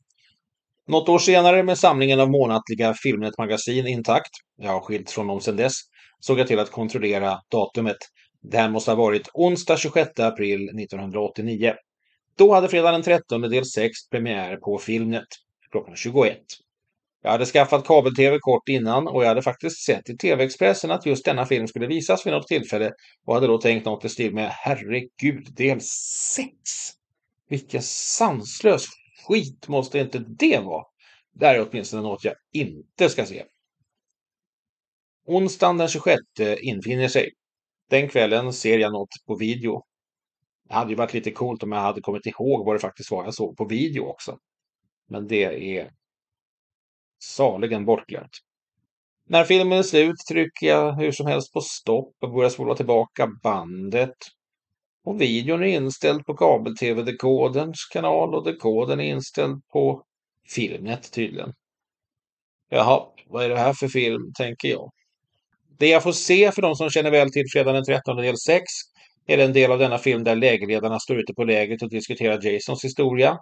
Något 0.88 1.10
år 1.10 1.20
senare 1.20 1.64
med 1.64 1.78
samlingen 1.78 2.20
av 2.20 2.32
månatliga 2.32 2.94
Filmnet-magasin 2.94 3.88
intakt, 3.88 4.32
jag 4.58 4.72
har 4.72 4.82
skilt 4.82 5.12
från 5.12 5.28
dem 5.28 5.42
sedan 5.42 5.56
dess, 5.56 5.74
såg 6.20 6.40
jag 6.40 6.48
till 6.48 6.60
att 6.60 6.72
kontrollera 6.72 7.38
datumet. 7.52 7.98
Det 8.42 8.58
här 8.58 8.70
måste 8.70 8.92
ha 8.92 8.96
varit 8.96 9.30
onsdag 9.34 9.78
26 9.78 10.20
april 10.20 10.70
1989. 10.70 11.74
Då 12.38 12.54
hade 12.54 12.70
fredag 12.70 12.92
den 12.92 13.04
13 13.04 13.42
del 13.42 13.66
6 13.66 14.10
premiär 14.10 14.58
på 14.58 14.78
Filmnet 14.78 15.28
klockan 15.72 15.96
21. 15.96 16.38
Jag 17.22 17.32
hade 17.32 17.46
skaffat 17.46 17.88
kabel-tv 17.88 18.38
kort 18.40 18.70
innan 18.70 19.08
och 19.08 19.24
jag 19.24 19.28
hade 19.28 19.42
faktiskt 19.42 19.86
sett 19.86 20.10
i 20.10 20.18
TV-Expressen 20.18 20.92
att 20.92 21.06
just 21.06 21.26
denna 21.26 21.46
film 21.46 21.68
skulle 21.68 21.88
visas 21.88 22.26
vid 22.26 22.34
något 22.34 22.48
tillfälle 22.48 22.92
och 23.26 23.34
hade 23.34 23.48
då 23.48 23.58
tänkt 23.58 23.86
något 23.86 24.06
i 24.06 24.10
stil 24.10 24.34
med 24.34 24.50
Herregud, 24.50 25.56
del 25.56 25.82
6! 25.82 26.50
Vilken 27.50 27.82
sanslös 27.82 28.86
skit 29.28 29.68
måste 29.68 30.00
inte 30.00 30.20
det 30.20 30.60
vara? 30.60 30.84
Det 31.34 31.46
här 31.46 31.56
är 31.56 31.68
åtminstone 31.70 32.04
något 32.04 32.24
jag 32.24 32.34
inte 32.54 33.10
ska 33.10 33.26
se. 33.26 33.44
Onsdagen 35.26 35.78
den 35.78 35.88
26 35.88 36.22
infinner 36.62 37.08
sig. 37.08 37.30
Den 37.90 38.10
kvällen 38.10 38.54
ser 38.54 38.80
jag 38.80 38.92
något 38.92 39.10
på 39.28 39.36
video. 39.36 39.84
Det 40.68 40.74
hade 40.74 40.90
ju 40.90 40.96
varit 40.96 41.14
lite 41.14 41.32
coolt 41.32 41.64
om 41.64 41.72
jag 41.72 41.80
hade 41.80 42.02
kommit 42.02 42.26
ihåg 42.26 42.66
vad 42.66 42.76
det 42.76 42.80
faktiskt 42.80 43.12
var 43.12 43.24
jag 43.24 43.34
såg 43.34 43.58
på 43.58 43.66
video 43.66 44.04
också. 44.04 44.38
Men 45.08 45.28
det 45.28 45.78
är 45.78 45.92
saligen 47.20 47.86
bortglömt. 47.86 48.32
När 49.26 49.44
filmen 49.44 49.78
är 49.78 49.84
slut 49.84 50.18
trycker 50.30 50.68
jag 50.68 50.94
hur 50.94 51.12
som 51.12 51.28
helst 51.28 51.54
på 51.54 51.62
stopp 51.62 52.14
och 52.20 52.34
börjar 52.34 52.50
spola 52.50 52.76
tillbaka 52.76 53.28
bandet. 53.44 54.18
Och 55.04 55.22
videon 55.22 55.64
är 55.64 55.68
inställd 55.68 56.26
på 56.26 56.34
kabel-tv-dekoderns 56.34 57.86
kanal 57.92 58.36
och 58.36 58.44
dekodern 58.44 59.00
är 59.00 59.04
inställd 59.04 59.68
på 59.68 60.04
Filmnet 60.48 61.12
tydligen. 61.12 61.54
Jaha, 62.70 63.06
vad 63.28 63.44
är 63.44 63.50
det 63.50 63.58
här 63.58 63.74
för 63.74 63.88
film, 63.88 64.34
tänker 64.38 64.68
jag. 64.68 64.92
Det 65.80 65.88
jag 65.88 66.04
får 66.04 66.12
se 66.12 66.52
för 66.52 66.62
de 66.62 66.76
som 66.76 66.90
känner 66.90 67.12
väl 67.12 67.32
till 67.32 67.46
fredagen 67.54 67.76
den 67.76 67.86
13 67.86 68.18
del 68.18 68.38
6 68.38 68.64
är 69.28 69.38
den 69.38 69.54
del 69.54 69.72
av 69.72 69.80
denna 69.80 69.98
film 69.98 70.24
där 70.24 70.36
lägerledarna 70.36 71.00
står 71.00 71.20
ute 71.20 71.34
på 71.34 71.44
lägret 71.44 71.82
och 71.82 71.90
diskuterar 71.90 72.42
Jasons 72.42 72.86
historia. 72.86 73.38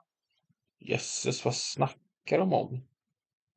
Jösses, 0.79 1.45
vad 1.45 1.55
snackar 1.55 2.37
de 2.37 2.53
om? 2.53 2.81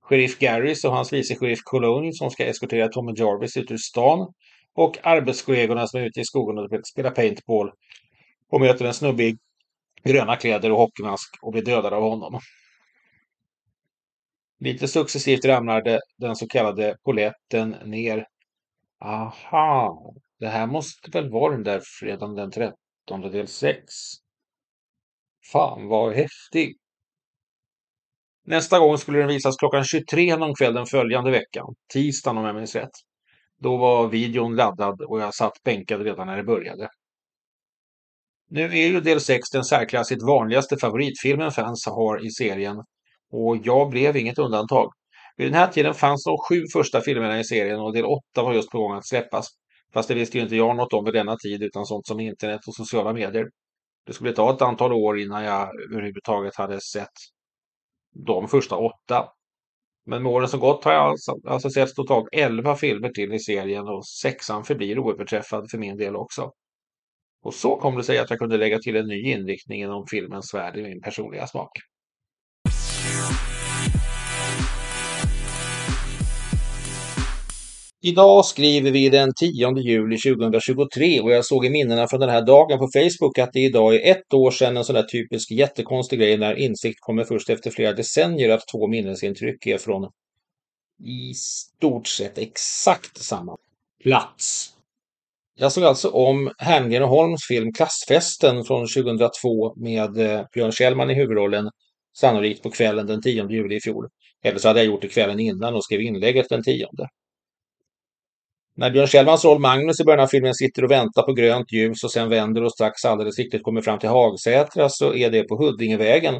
Sheriff 0.02 0.38
Garris 0.38 0.84
och 0.84 0.92
hans 0.92 1.12
vice 1.12 1.36
sheriff 1.36 1.58
Cologne 1.64 2.12
som 2.12 2.30
ska 2.30 2.44
eskortera 2.44 2.88
Tommy 2.88 3.12
Jarvis 3.16 3.56
ut 3.56 3.70
ur 3.70 3.76
stan 3.76 4.32
och 4.74 4.98
arbetskollegorna 5.02 5.86
som 5.86 6.00
är 6.00 6.04
ute 6.04 6.20
i 6.20 6.24
skogen 6.24 6.58
och 6.58 6.86
spelar 6.86 7.10
paintball 7.10 7.70
och 8.50 8.60
möter 8.60 8.84
en 8.84 8.94
snubbe 8.94 9.24
i 9.24 9.36
gröna 10.04 10.36
kläder 10.36 10.72
och 10.72 10.78
hockeymask 10.78 11.38
och 11.42 11.52
blir 11.52 11.62
dödad 11.62 11.92
av 11.92 12.02
honom. 12.02 12.40
Lite 14.60 14.88
successivt 14.88 15.44
ramlade 15.44 16.00
den 16.18 16.36
så 16.36 16.46
kallade 16.46 16.96
poletten 17.04 17.70
ner. 17.84 18.26
Aha, 19.00 20.14
det 20.38 20.48
här 20.48 20.66
måste 20.66 21.10
väl 21.10 21.30
vara 21.30 21.52
den 21.52 21.62
där 21.62 21.80
fredagen 22.00 22.34
den 22.34 22.50
13 22.50 22.76
del 23.32 23.46
6. 23.46 23.84
Fan 25.52 25.88
vad 25.88 26.14
häftig. 26.14 26.76
Nästa 28.44 28.78
gång 28.78 28.98
skulle 28.98 29.18
den 29.18 29.28
visas 29.28 29.56
klockan 29.56 29.84
23 29.84 30.36
någon 30.36 30.54
kväll 30.54 30.74
den 30.74 30.86
följande 30.86 31.30
veckan, 31.30 31.74
tisdagen 31.92 32.38
om 32.38 32.44
jag 32.44 32.56
minns 32.56 32.74
rätt. 32.74 32.90
Då 33.58 33.76
var 33.76 34.08
videon 34.08 34.56
laddad 34.56 35.00
och 35.00 35.20
jag 35.20 35.34
satt 35.34 35.62
bänkad 35.64 36.02
redan 36.02 36.26
när 36.26 36.36
det 36.36 36.44
började. 36.44 36.88
Nu 38.50 38.64
är 38.64 38.88
ju 38.88 39.00
del 39.00 39.20
6 39.20 39.50
den 39.50 39.64
särklassigt 39.64 40.22
vanligaste 40.22 40.76
favoritfilmen 40.76 41.50
fans 41.50 41.86
har 41.86 42.26
i 42.26 42.30
serien 42.30 42.76
och 43.32 43.56
jag 43.64 43.90
blev 43.90 44.16
inget 44.16 44.38
undantag. 44.38 44.92
Vid 45.40 45.52
den 45.52 45.60
här 45.60 45.66
tiden 45.66 45.94
fanns 45.94 46.24
de 46.24 46.38
sju 46.38 46.64
första 46.72 47.00
filmerna 47.00 47.40
i 47.40 47.44
serien 47.44 47.80
och 47.80 47.92
del 47.92 48.04
åtta 48.04 48.42
var 48.42 48.54
just 48.54 48.70
på 48.70 48.78
gång 48.78 48.92
att 48.92 49.06
släppas. 49.06 49.48
Fast 49.92 50.08
det 50.08 50.14
visste 50.14 50.38
ju 50.38 50.42
inte 50.42 50.56
jag 50.56 50.76
något 50.76 50.92
om 50.92 51.04
vid 51.04 51.14
denna 51.14 51.36
tid 51.36 51.62
utan 51.62 51.86
sånt 51.86 52.06
som 52.06 52.20
internet 52.20 52.60
och 52.66 52.74
sociala 52.74 53.12
medier. 53.12 53.46
Det 54.06 54.12
skulle 54.12 54.32
ta 54.32 54.54
ett 54.54 54.62
antal 54.62 54.92
år 54.92 55.20
innan 55.20 55.44
jag 55.44 55.68
överhuvudtaget 55.90 56.56
hade 56.56 56.80
sett 56.80 57.16
de 58.26 58.48
första 58.48 58.76
åtta. 58.76 59.28
Men 60.06 60.22
med 60.22 60.32
åren 60.32 60.48
som 60.48 60.60
gått 60.60 60.84
har 60.84 60.92
jag 60.92 61.02
alltså, 61.02 61.34
alltså 61.46 61.70
sett 61.70 61.94
totalt 61.94 62.28
11 62.32 62.76
filmer 62.76 63.08
till 63.08 63.34
i 63.34 63.38
serien 63.38 63.88
och 63.88 64.06
sexan 64.06 64.64
förblir 64.64 64.98
oöverträffad 64.98 65.70
för 65.70 65.78
min 65.78 65.96
del 65.96 66.16
också. 66.16 66.50
Och 67.42 67.54
så 67.54 67.76
kom 67.76 67.96
det 67.96 68.04
sig 68.04 68.18
att 68.18 68.30
jag 68.30 68.38
kunde 68.38 68.56
lägga 68.56 68.78
till 68.78 68.96
en 68.96 69.06
ny 69.06 69.22
inriktning 69.22 69.82
inom 69.82 70.06
filmens 70.10 70.54
värld 70.54 70.76
i 70.76 70.82
min 70.82 71.00
personliga 71.00 71.46
smak. 71.46 71.70
Idag 78.02 78.44
skriver 78.44 78.90
vi 78.90 79.08
den 79.08 79.32
10 79.34 79.78
juli 79.78 80.16
2023 80.18 81.20
och 81.20 81.30
jag 81.30 81.44
såg 81.44 81.66
i 81.66 81.70
minnena 81.70 82.08
från 82.08 82.20
den 82.20 82.28
här 82.28 82.42
dagen 82.46 82.78
på 82.78 82.88
Facebook 82.92 83.38
att 83.38 83.52
det 83.52 83.60
idag 83.60 83.94
är 83.94 84.10
ett 84.10 84.34
år 84.34 84.50
sedan 84.50 84.76
en 84.76 84.84
sån 84.84 84.94
där 84.94 85.02
typisk 85.02 85.50
jättekonstig 85.50 86.18
grej 86.18 86.38
när 86.38 86.54
insikt 86.54 87.00
kommer 87.00 87.24
först 87.24 87.50
efter 87.50 87.70
flera 87.70 87.92
decennier 87.92 88.50
att 88.50 88.68
två 88.72 88.86
minnesintryck 88.86 89.66
är 89.66 89.78
från 89.78 90.10
i 91.04 91.34
stort 91.34 92.06
sett 92.06 92.38
exakt 92.38 93.18
samma 93.18 93.56
plats. 94.02 94.70
Jag 95.58 95.72
såg 95.72 95.84
alltså 95.84 96.08
om 96.08 96.50
Herngren 96.58 97.02
och 97.02 97.08
Holms 97.08 97.46
film 97.48 97.72
Klassfesten 97.72 98.64
från 98.64 98.86
2002 98.86 99.74
med 99.76 100.18
eh, 100.18 100.44
Björn 100.52 100.72
Kjellman 100.72 101.10
i 101.10 101.14
huvudrollen, 101.14 101.70
sannolikt 102.18 102.62
på 102.62 102.70
kvällen 102.70 103.06
den 103.06 103.22
10 103.22 103.48
juli 103.50 103.76
i 103.76 103.80
fjol. 103.80 104.08
Eller 104.44 104.58
så 104.58 104.68
hade 104.68 104.80
jag 104.80 104.86
gjort 104.86 105.02
det 105.02 105.08
kvällen 105.08 105.40
innan 105.40 105.74
och 105.74 105.84
skrev 105.84 106.00
inlägget 106.00 106.48
den 106.48 106.62
10. 106.62 106.86
När 108.80 108.90
Björn 108.90 109.06
Kjellmans 109.06 109.44
roll 109.44 109.60
Magnus 109.60 110.00
i 110.00 110.04
början 110.04 110.20
av 110.20 110.26
filmen 110.26 110.54
sitter 110.54 110.84
och 110.84 110.90
väntar 110.90 111.22
på 111.22 111.32
grönt 111.32 111.72
ljus 111.72 112.04
och 112.04 112.12
sen 112.12 112.28
vänder 112.28 112.64
och 112.64 112.72
strax 112.72 113.04
alldeles 113.04 113.38
riktigt 113.38 113.62
kommer 113.62 113.80
fram 113.80 113.98
till 113.98 114.08
Hagsätra 114.08 114.88
så 114.88 115.14
är 115.14 115.30
det 115.30 115.42
på 115.42 115.56
Huddingevägen 115.56 116.34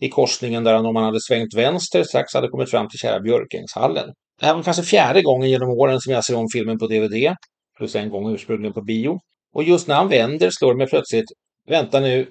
i 0.00 0.08
korsningen 0.08 0.64
där 0.64 0.74
han 0.74 0.86
om 0.86 0.96
han 0.96 1.04
hade 1.04 1.20
svängt 1.20 1.54
vänster 1.54 2.04
strax 2.04 2.34
hade 2.34 2.48
kommit 2.48 2.70
fram 2.70 2.88
till 2.88 2.98
kära 2.98 3.20
Björkängshallen. 3.20 4.08
Det 4.40 4.46
här 4.46 4.54
var 4.54 4.62
kanske 4.62 4.82
fjärde 4.82 5.22
gången 5.22 5.50
genom 5.50 5.68
åren 5.68 6.00
som 6.00 6.12
jag 6.12 6.24
ser 6.24 6.36
om 6.36 6.46
filmen 6.52 6.78
på 6.78 6.86
DVD, 6.86 7.36
plus 7.78 7.96
en 7.96 8.10
gång 8.10 8.34
ursprungligen 8.34 8.72
på 8.72 8.82
bio. 8.82 9.18
Och 9.54 9.64
just 9.64 9.88
när 9.88 9.94
han 9.94 10.08
vänder 10.08 10.50
slår 10.50 10.72
det 10.72 10.78
mig 10.78 10.86
plötsligt, 10.86 11.28
vänta 11.68 12.00
nu, 12.00 12.26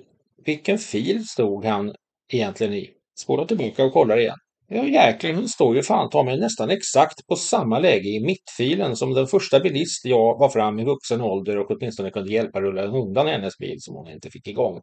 vilken 0.45 0.77
fil 0.77 1.27
stod 1.27 1.65
han 1.65 1.93
egentligen 2.31 2.73
i? 2.73 2.89
Spola 3.19 3.45
tillbaka 3.45 3.83
och 3.83 3.93
kollar 3.93 4.17
igen. 4.19 4.37
Ja 4.67 4.87
jäklar, 4.87 5.33
hon 5.33 5.49
står 5.49 5.75
ju 5.75 5.83
fan 5.83 6.09
ta 6.09 6.23
mig 6.23 6.39
nästan 6.39 6.69
exakt 6.69 7.27
på 7.27 7.35
samma 7.35 7.79
läge 7.79 8.09
i 8.09 8.25
mittfilen 8.25 8.95
som 8.95 9.13
den 9.13 9.27
första 9.27 9.59
bilist 9.59 10.05
jag 10.05 10.39
var 10.39 10.49
fram 10.49 10.79
i 10.79 10.83
vuxen 10.83 11.21
ålder 11.21 11.57
och 11.57 11.71
åtminstone 11.71 12.09
kunde 12.09 12.33
hjälpa 12.33 12.61
rulla 12.61 12.83
undan 12.83 13.27
hennes 13.27 13.57
bil 13.57 13.75
som 13.79 13.95
hon 13.95 14.09
inte 14.09 14.29
fick 14.29 14.47
igång. 14.47 14.81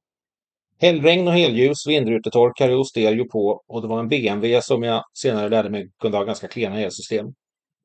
Hällregn 0.81 1.29
och 1.29 1.35
helljus, 1.35 1.87
vindrutetorkare 1.87 2.77
och 2.77 2.89
stereo 2.89 3.29
på 3.29 3.63
och 3.69 3.83
det 3.83 3.89
var 3.89 4.01
en 4.01 4.09
BMW 4.09 4.63
som 4.63 4.83
jag 4.83 5.05
senare 5.15 5.49
lärde 5.49 5.71
mig 5.71 5.91
kunde 6.03 6.19
ha 6.19 6.25
ganska 6.25 6.49
klena 6.49 6.81
elsystem. 6.81 7.27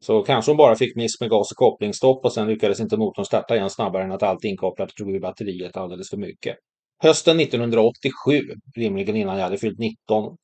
Så 0.06 0.22
kanske 0.22 0.52
hon 0.52 0.58
bara 0.58 0.76
fick 0.76 0.96
miss 0.96 1.22
med 1.22 1.30
gas 1.30 1.52
och 1.52 1.58
kopplingsstopp 1.58 2.26
och 2.26 2.34
sen 2.34 2.48
lyckades 2.48 2.80
inte 2.80 2.98
motorn 2.98 3.26
starta 3.26 3.56
igen 3.56 3.70
snabbare 3.70 4.04
än 4.04 4.12
att 4.12 4.24
allt 4.24 4.44
inkopplat 4.44 4.90
drog 4.98 5.16
ur 5.16 5.20
batteriet 5.20 5.78
alldeles 5.78 6.10
för 6.10 6.18
mycket. 6.18 6.56
Hösten 7.04 7.40
1987, 7.40 8.42
rimligen 8.76 9.16
innan 9.16 9.38
jag 9.38 9.44
hade 9.44 9.58
fyllt 9.58 9.80
19, 9.80 10.36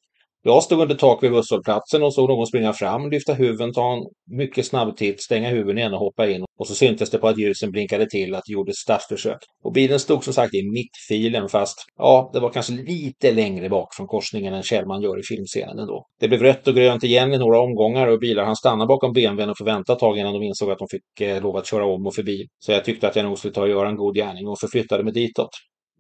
jag 0.43 0.63
stod 0.63 0.81
under 0.81 0.95
tak 0.95 1.23
vid 1.23 1.31
busshållplatsen 1.31 2.03
och 2.03 2.13
såg 2.13 2.29
någon 2.29 2.47
springa 2.47 2.73
fram, 2.73 3.09
lyfta 3.09 3.33
huven, 3.33 3.73
ta 3.73 3.93
en 3.93 4.03
mycket 4.37 4.65
snabb 4.65 4.97
titt, 4.97 5.21
stänga 5.21 5.49
huven 5.49 5.77
igen 5.77 5.93
och 5.93 5.99
hoppa 5.99 6.29
in. 6.29 6.45
Och 6.59 6.67
så 6.67 6.75
syntes 6.75 7.09
det 7.09 7.17
på 7.17 7.27
att 7.27 7.39
ljusen 7.39 7.71
blinkade 7.71 8.09
till 8.09 8.35
att 8.35 8.43
det 8.47 8.53
gjordes 8.53 8.75
startförsök. 8.75 9.37
Och 9.63 9.71
bilen 9.71 9.99
stod 9.99 10.23
som 10.23 10.33
sagt 10.33 10.53
i 10.53 10.63
mittfilen 10.63 11.49
fast, 11.49 11.77
ja, 11.97 12.29
det 12.33 12.39
var 12.39 12.49
kanske 12.49 12.73
lite 12.73 13.31
längre 13.31 13.69
bak 13.69 13.95
från 13.95 14.07
korsningen 14.07 14.53
än 14.53 14.63
Kjellman 14.63 15.01
gör 15.01 15.19
i 15.19 15.23
filmscenen 15.23 15.79
ändå. 15.79 16.05
Det 16.19 16.27
blev 16.27 16.41
rött 16.41 16.67
och 16.67 16.75
grönt 16.75 17.03
igen 17.03 17.33
i 17.33 17.37
några 17.37 17.59
omgångar 17.59 18.07
och 18.07 18.19
bilar 18.19 18.43
han 18.43 18.55
stanna 18.55 18.85
bakom 18.85 19.13
BMWn 19.13 19.49
och 19.49 19.57
få 19.57 19.63
vänta 19.63 19.93
ett 19.93 19.99
tag 19.99 20.17
innan 20.17 20.33
de 20.33 20.43
insåg 20.43 20.71
att 20.71 20.79
de 20.79 20.87
fick 20.91 21.21
eh, 21.21 21.41
lov 21.41 21.57
att 21.57 21.67
köra 21.67 21.85
om 21.85 22.07
och 22.07 22.15
förbi. 22.15 22.47
Så 22.59 22.71
jag 22.71 22.85
tyckte 22.85 23.07
att 23.07 23.15
jag 23.15 23.25
nog 23.25 23.37
skulle 23.37 23.53
ta 23.53 23.61
och 23.61 23.69
göra 23.69 23.89
en 23.89 23.95
god 23.95 24.15
gärning 24.15 24.47
och 24.47 24.59
förflyttade 24.59 25.03
mig 25.03 25.13
ditåt. 25.13 25.49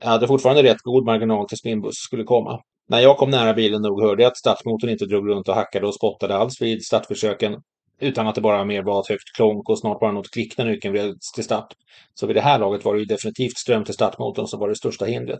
Jag 0.01 0.09
hade 0.09 0.27
fortfarande 0.27 0.63
rätt 0.63 0.81
god 0.81 1.05
marginal 1.05 1.47
tills 1.47 1.65
min 1.65 1.81
buss 1.81 1.95
skulle 1.95 2.23
komma. 2.23 2.59
När 2.91 2.99
jag 2.99 3.17
kom 3.17 3.29
nära 3.29 3.53
bilen 3.53 3.81
nog 3.81 4.01
hörde 4.01 4.23
jag 4.23 4.31
att 4.31 4.37
startmotorn 4.37 4.89
inte 4.89 5.05
drog 5.05 5.29
runt 5.29 5.49
och 5.49 5.55
hackade 5.55 5.87
och 5.87 5.95
spottade 5.95 6.35
alls 6.35 6.61
vid 6.61 6.85
startförsöken. 6.85 7.55
Utan 8.01 8.27
att 8.27 8.35
det 8.35 8.41
bara 8.41 8.65
mer 8.65 8.83
var 8.83 8.99
ett 8.99 9.09
högt 9.09 9.35
klonk 9.35 9.69
och 9.69 9.79
snart 9.79 9.99
bara 9.99 10.11
något 10.11 10.31
klick 10.31 10.57
när 10.57 10.65
nyckeln 10.65 10.93
vreds 10.93 11.31
till 11.31 11.43
start. 11.43 11.73
Så 12.13 12.27
vid 12.27 12.35
det 12.35 12.41
här 12.41 12.59
laget 12.59 12.85
var 12.85 12.93
det 12.93 12.99
ju 12.99 13.05
definitivt 13.05 13.57
ström 13.57 13.83
till 13.83 13.93
startmotorn 13.93 14.47
som 14.47 14.59
var 14.59 14.69
det 14.69 14.75
största 14.75 15.05
hindret. 15.05 15.39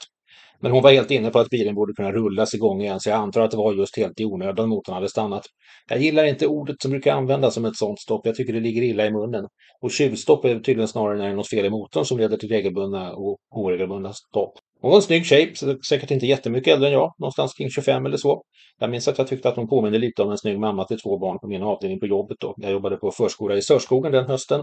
Men 0.59 0.71
hon 0.71 0.83
var 0.83 0.91
helt 0.91 1.11
inne 1.11 1.29
på 1.29 1.39
att 1.39 1.49
bilen 1.49 1.75
borde 1.75 1.93
kunna 1.93 2.11
rullas 2.11 2.53
igång 2.53 2.81
igen, 2.81 2.99
så 2.99 3.09
jag 3.09 3.19
antar 3.19 3.41
att 3.41 3.51
det 3.51 3.57
var 3.57 3.73
just 3.73 3.97
helt 3.97 4.19
i 4.19 4.25
onödan 4.25 4.69
motorn 4.69 4.95
hade 4.95 5.09
stannat. 5.09 5.43
Jag 5.89 6.01
gillar 6.01 6.25
inte 6.25 6.47
ordet 6.47 6.81
som 6.81 6.91
brukar 6.91 7.15
användas 7.15 7.53
som 7.53 7.65
ett 7.65 7.77
sånt 7.77 7.99
stopp. 7.99 8.25
Jag 8.25 8.35
tycker 8.35 8.53
det 8.53 8.59
ligger 8.59 8.81
illa 8.81 9.05
i 9.05 9.11
munnen. 9.11 9.47
Och 9.81 9.91
tjuvstopp 9.91 10.45
är 10.45 10.59
tydligen 10.59 10.87
snarare 10.87 11.17
när 11.17 11.25
det 11.25 11.31
är 11.31 11.35
något 11.35 11.49
fel 11.49 11.65
i 11.65 11.69
motorn 11.69 12.05
som 12.05 12.17
leder 12.17 12.37
till 12.37 12.49
regelbundna 12.49 13.13
och 13.13 13.37
oregelbundna 13.55 14.13
stopp. 14.13 14.53
Hon 14.81 14.91
var 14.91 14.97
en 14.97 15.01
snygg 15.01 15.25
tjej, 15.25 15.53
säkert 15.89 16.11
inte 16.11 16.25
jättemycket 16.25 16.73
äldre 16.73 16.87
än 16.87 16.93
jag, 16.93 17.13
någonstans 17.19 17.53
kring 17.53 17.69
25 17.69 18.05
eller 18.05 18.17
så. 18.17 18.43
Jag 18.79 18.89
minns 18.89 19.07
att 19.07 19.17
jag 19.17 19.27
tyckte 19.27 19.49
att 19.49 19.55
hon 19.55 19.67
påminde 19.67 19.97
lite 19.97 20.23
om 20.23 20.31
en 20.31 20.37
snygg 20.37 20.59
mamma 20.59 20.85
till 20.85 20.99
två 20.99 21.19
barn 21.19 21.39
på 21.39 21.47
min 21.47 21.63
avdelning 21.63 21.99
på 21.99 22.05
jobbet 22.05 22.37
då. 22.39 22.55
Jag 22.57 22.71
jobbade 22.71 22.97
på 22.97 23.11
förskola 23.11 23.55
i 23.55 23.61
Sörskogen 23.61 24.11
den 24.11 24.25
hösten 24.25 24.61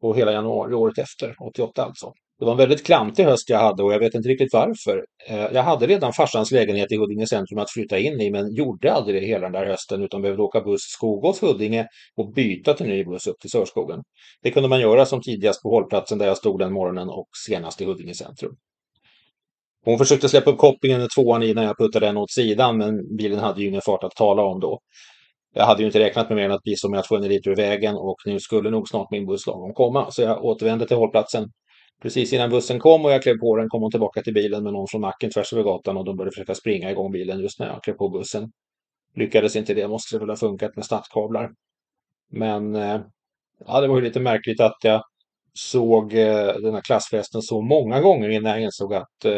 och 0.00 0.16
hela 0.16 0.32
januari 0.32 0.74
året 0.74 0.98
efter, 0.98 1.34
88 1.48 1.84
alltså. 1.84 2.12
Det 2.38 2.44
var 2.44 2.52
en 2.52 2.58
väldigt 2.58 2.86
klantig 2.86 3.24
höst 3.24 3.50
jag 3.50 3.58
hade 3.58 3.82
och 3.82 3.92
jag 3.92 3.98
vet 3.98 4.14
inte 4.14 4.28
riktigt 4.28 4.52
varför. 4.52 5.04
Eh, 5.28 5.52
jag 5.52 5.62
hade 5.62 5.86
redan 5.86 6.12
farsans 6.12 6.50
lägenhet 6.50 6.92
i 6.92 6.96
Huddinge 6.96 7.26
centrum 7.26 7.58
att 7.58 7.70
flytta 7.70 7.98
in 7.98 8.20
i 8.20 8.30
men 8.30 8.54
gjorde 8.54 8.92
aldrig 8.92 9.22
det 9.22 9.26
hela 9.26 9.40
den 9.40 9.52
där 9.52 9.66
hösten 9.66 10.02
utan 10.02 10.22
behövde 10.22 10.42
åka 10.42 10.60
buss 10.60 10.82
Skogås-Huddinge 10.98 11.86
och 12.16 12.32
byta 12.32 12.74
till 12.74 12.86
ny 12.86 13.04
buss 13.04 13.26
upp 13.26 13.40
till 13.40 13.50
Sörskogen. 13.50 14.00
Det 14.42 14.50
kunde 14.50 14.68
man 14.68 14.80
göra 14.80 15.06
som 15.06 15.22
tidigast 15.22 15.62
på 15.62 15.70
hållplatsen 15.70 16.18
där 16.18 16.26
jag 16.26 16.36
stod 16.36 16.58
den 16.58 16.72
morgonen 16.72 17.08
och 17.08 17.28
senast 17.46 17.80
i 17.80 17.84
Huddinge 17.84 18.14
centrum. 18.14 18.56
Hon 19.84 19.98
försökte 19.98 20.28
släppa 20.28 20.50
upp 20.50 20.58
kopplingen 20.58 21.02
i 21.02 21.08
tvåan 21.08 21.42
i 21.42 21.54
när 21.54 21.64
jag 21.64 21.78
puttade 21.78 22.06
den 22.06 22.16
åt 22.16 22.30
sidan 22.30 22.78
men 22.78 23.16
bilen 23.16 23.38
hade 23.38 23.62
ju 23.62 23.68
ingen 23.68 23.80
fart 23.80 24.04
att 24.04 24.16
tala 24.16 24.42
om 24.42 24.60
då. 24.60 24.80
Jag 25.54 25.66
hade 25.66 25.80
ju 25.80 25.86
inte 25.86 26.00
räknat 26.00 26.28
med 26.28 26.36
mer 26.36 26.44
än 26.44 26.52
att 26.52 26.62
biståndet 26.62 27.04
tvungen 27.04 27.28
lite 27.28 27.50
ur 27.50 27.56
vägen 27.56 27.94
och 27.94 28.16
nu 28.26 28.40
skulle 28.40 28.70
nog 28.70 28.88
snart 28.88 29.10
min 29.10 29.26
buss 29.26 29.46
lagom 29.46 29.74
komma 29.74 30.10
så 30.10 30.22
jag 30.22 30.44
återvände 30.44 30.86
till 30.86 30.96
hållplatsen 30.96 31.48
Precis 32.02 32.32
innan 32.32 32.50
bussen 32.50 32.78
kom 32.78 33.04
och 33.04 33.10
jag 33.10 33.22
klev 33.22 33.38
på 33.38 33.56
den 33.56 33.68
kom 33.68 33.82
hon 33.82 33.90
tillbaka 33.90 34.22
till 34.22 34.34
bilen 34.34 34.64
med 34.64 34.72
någon 34.72 34.88
från 34.88 35.00
macken 35.00 35.30
tvärs 35.30 35.52
över 35.52 35.62
gatan 35.62 35.96
och 35.96 36.04
de 36.04 36.16
började 36.16 36.34
försöka 36.34 36.54
springa 36.54 36.90
igång 36.90 37.12
bilen 37.12 37.40
just 37.40 37.60
när 37.60 37.66
jag 37.66 37.82
klev 37.82 37.94
på 37.94 38.08
bussen. 38.08 38.52
Lyckades 39.16 39.56
inte 39.56 39.74
det, 39.74 39.88
måste 39.88 40.14
det 40.14 40.20
väl 40.20 40.28
ha 40.28 40.36
funkat 40.36 40.76
med 40.76 40.84
startkablar. 40.84 41.50
Men 42.30 42.76
eh, 42.76 43.00
ja, 43.66 43.80
det 43.80 43.88
var 43.88 43.96
ju 43.96 44.02
lite 44.02 44.20
märkligt 44.20 44.60
att 44.60 44.76
jag 44.82 45.02
såg 45.58 46.14
eh, 46.14 46.54
den 46.62 46.74
här 46.74 46.80
klassfesten 46.80 47.42
så 47.42 47.60
många 47.60 48.00
gånger 48.00 48.28
innan 48.28 48.52
jag 48.52 48.62
insåg 48.62 48.94
att 48.94 49.24
eh, 49.24 49.32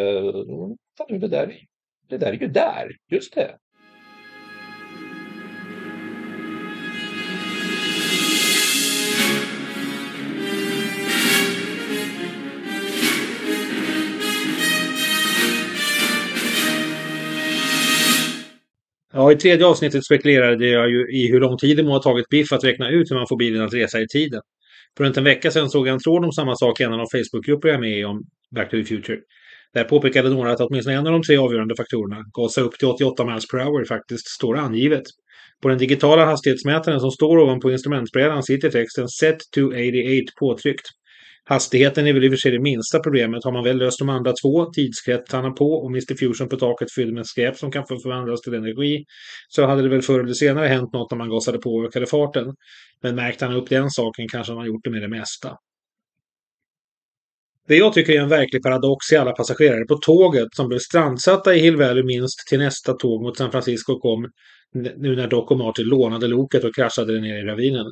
det, 1.08 1.28
där, 1.28 1.54
det 2.08 2.18
där 2.18 2.26
är 2.26 2.32
ju 2.32 2.48
där, 2.48 2.90
just 3.10 3.34
det. 3.34 3.56
Ja, 19.16 19.32
i 19.32 19.36
tredje 19.36 19.66
avsnittet 19.66 20.04
spekulerade 20.04 20.66
jag 20.66 20.90
ju 20.90 21.10
i 21.10 21.30
hur 21.30 21.40
lång 21.40 21.56
tid 21.58 21.76
det 21.76 21.82
må 21.82 21.90
ha 21.90 22.02
tagit 22.02 22.28
Biff 22.28 22.52
att 22.52 22.64
räkna 22.64 22.90
ut 22.90 23.10
hur 23.10 23.16
man 23.16 23.26
får 23.28 23.36
bilen 23.36 23.62
att 23.62 23.74
resa 23.74 24.00
i 24.00 24.08
tiden. 24.08 24.40
För 24.96 25.04
runt 25.04 25.16
en 25.16 25.24
vecka 25.24 25.50
sedan 25.50 25.70
såg 25.70 25.88
jag 25.88 25.92
en 25.92 26.00
tråd 26.00 26.24
om 26.24 26.32
samma 26.32 26.56
sak 26.56 26.80
i 26.80 26.84
en 26.84 26.92
av 26.92 26.98
de 26.98 27.06
Facebookgrupper 27.06 27.68
jag 27.68 27.74
är 27.74 27.80
med 27.80 27.98
i 27.98 28.04
om 28.04 28.22
Back 28.54 28.70
to 28.70 28.76
the 28.76 28.84
Future. 28.84 29.18
Där 29.74 29.84
påpekade 29.84 30.30
några 30.30 30.52
att 30.52 30.60
åtminstone 30.60 30.96
en 30.96 31.06
av 31.06 31.12
de 31.12 31.22
tre 31.22 31.36
avgörande 31.36 31.74
faktorerna, 31.76 32.24
gasa 32.32 32.60
upp 32.60 32.78
till 32.78 32.88
88 32.88 33.24
miles 33.24 33.48
per 33.48 33.58
hour, 33.58 33.84
faktiskt 33.84 34.28
står 34.28 34.56
angivet. 34.56 35.02
På 35.62 35.68
den 35.68 35.78
digitala 35.78 36.24
hastighetsmätaren 36.24 37.00
som 37.00 37.10
står 37.10 37.38
ovanpå 37.38 37.70
instrumentbrädan 37.70 38.42
sitter 38.42 38.70
texten 38.70 39.08
Set 39.08 39.38
to 39.54 39.66
88 39.66 39.84
påtryckt. 40.40 40.86
Hastigheten 41.48 42.06
är 42.06 42.12
väl 42.12 42.24
i 42.24 42.28
och 42.28 42.32
för 42.32 42.36
sig 42.36 42.52
det 42.52 42.60
minsta 42.60 42.98
problemet. 42.98 43.44
Har 43.44 43.52
man 43.52 43.64
väl 43.64 43.76
löst 43.76 43.98
de 43.98 44.08
andra 44.08 44.32
två, 44.42 44.64
tidskretsarna 44.64 45.50
på 45.50 45.72
och 45.72 45.90
Mr 45.90 46.16
Fusion 46.18 46.48
på 46.48 46.56
taket 46.56 46.92
fylld 46.94 47.14
med 47.14 47.26
skräp 47.26 47.56
som 47.56 47.70
kan 47.70 47.86
förvandlas 47.86 48.40
till 48.40 48.54
energi, 48.54 49.04
så 49.48 49.66
hade 49.66 49.82
det 49.82 49.88
väl 49.88 50.02
förr 50.02 50.20
eller 50.20 50.32
senare 50.32 50.66
hänt 50.66 50.92
något 50.92 51.10
när 51.10 51.18
man 51.18 51.30
gasade 51.30 51.58
på 51.58 51.70
och 51.70 51.84
ökade 51.84 52.06
farten. 52.06 52.54
Men 53.02 53.14
märkte 53.14 53.46
han 53.46 53.54
upp 53.54 53.68
den 53.68 53.90
saken 53.90 54.28
kanske 54.28 54.52
han 54.52 54.58
har 54.58 54.66
gjort 54.66 54.84
det 54.84 54.90
med 54.90 55.02
det 55.02 55.08
mesta. 55.08 55.56
Det 57.68 57.76
jag 57.76 57.92
tycker 57.92 58.12
är 58.12 58.20
en 58.20 58.28
verklig 58.28 58.62
paradox 58.62 59.12
är 59.12 59.18
alla 59.18 59.32
passagerare 59.32 59.84
på 59.84 59.96
tåget 59.96 60.48
som 60.52 60.68
blev 60.68 60.78
strandsatta 60.78 61.54
i 61.54 61.58
Hill 61.58 61.76
Valley 61.76 62.04
minst 62.04 62.46
till 62.48 62.58
nästa 62.58 62.92
tåg 62.92 63.22
mot 63.22 63.36
San 63.36 63.50
Francisco 63.50 63.98
kom 63.98 64.30
nu 64.96 65.16
när 65.16 65.28
Doc 65.28 65.50
och 65.50 65.58
Martin 65.58 65.86
lånade 65.86 66.26
loket 66.26 66.64
och 66.64 66.74
kraschade 66.74 67.20
ner 67.20 67.38
i 67.38 67.42
ravinen. 67.42 67.86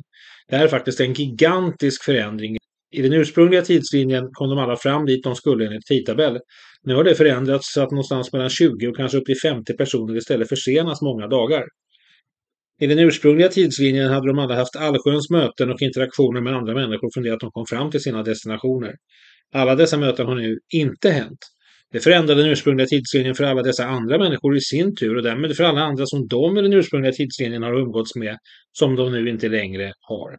Det 0.47 0.55
här 0.55 0.63
är 0.63 0.67
faktiskt 0.67 0.99
en 0.99 1.13
gigantisk 1.13 2.03
förändring 2.03 2.57
i 2.95 3.01
den 3.01 3.13
ursprungliga 3.13 3.61
tidslinjen 3.61 4.29
kom 4.31 4.49
de 4.49 4.59
alla 4.59 4.75
fram 4.77 5.05
dit 5.05 5.23
de 5.23 5.35
skulle 5.35 5.65
enligt 5.65 5.85
tidtabell. 5.85 6.39
Nu 6.83 6.95
har 6.95 7.03
det 7.03 7.15
förändrats 7.15 7.73
så 7.73 7.81
att 7.81 7.91
någonstans 7.91 8.33
mellan 8.33 8.49
20 8.49 8.87
och 8.87 8.95
kanske 8.95 9.17
upp 9.17 9.25
till 9.25 9.39
50 9.41 9.73
personer 9.73 10.17
istället 10.17 10.49
försenas 10.49 11.01
många 11.01 11.27
dagar. 11.27 11.63
I 12.81 12.87
den 12.87 12.99
ursprungliga 12.99 13.49
tidslinjen 13.49 14.11
hade 14.11 14.27
de 14.27 14.39
alla 14.39 14.55
haft 14.55 14.75
allsköns 14.75 15.29
möten 15.29 15.69
och 15.71 15.81
interaktioner 15.81 16.41
med 16.41 16.53
andra 16.55 16.73
människor 16.73 17.09
från 17.13 17.23
det 17.23 17.33
att 17.33 17.39
de 17.39 17.51
kom 17.51 17.65
fram 17.69 17.91
till 17.91 18.01
sina 18.01 18.23
destinationer. 18.23 18.93
Alla 19.53 19.75
dessa 19.75 19.97
möten 19.97 20.27
har 20.27 20.35
nu 20.35 20.59
inte 20.73 21.09
hänt. 21.09 21.39
Det 21.91 21.99
förändrade 21.99 22.41
den 22.41 22.51
ursprungliga 22.51 22.87
tidslinjen 22.87 23.35
för 23.35 23.43
alla 23.43 23.63
dessa 23.63 23.85
andra 23.85 24.17
människor 24.17 24.57
i 24.57 24.61
sin 24.61 24.95
tur 24.95 25.15
och 25.17 25.23
därmed 25.23 25.55
för 25.55 25.63
alla 25.63 25.81
andra 25.81 26.05
som 26.05 26.27
de 26.27 26.57
i 26.57 26.61
den 26.61 26.73
ursprungliga 26.73 27.11
tidslinjen 27.13 27.63
har 27.63 27.79
umgåtts 27.79 28.15
med, 28.15 28.37
som 28.71 28.95
de 28.95 29.11
nu 29.11 29.29
inte 29.29 29.49
längre 29.49 29.93
har. 29.99 30.37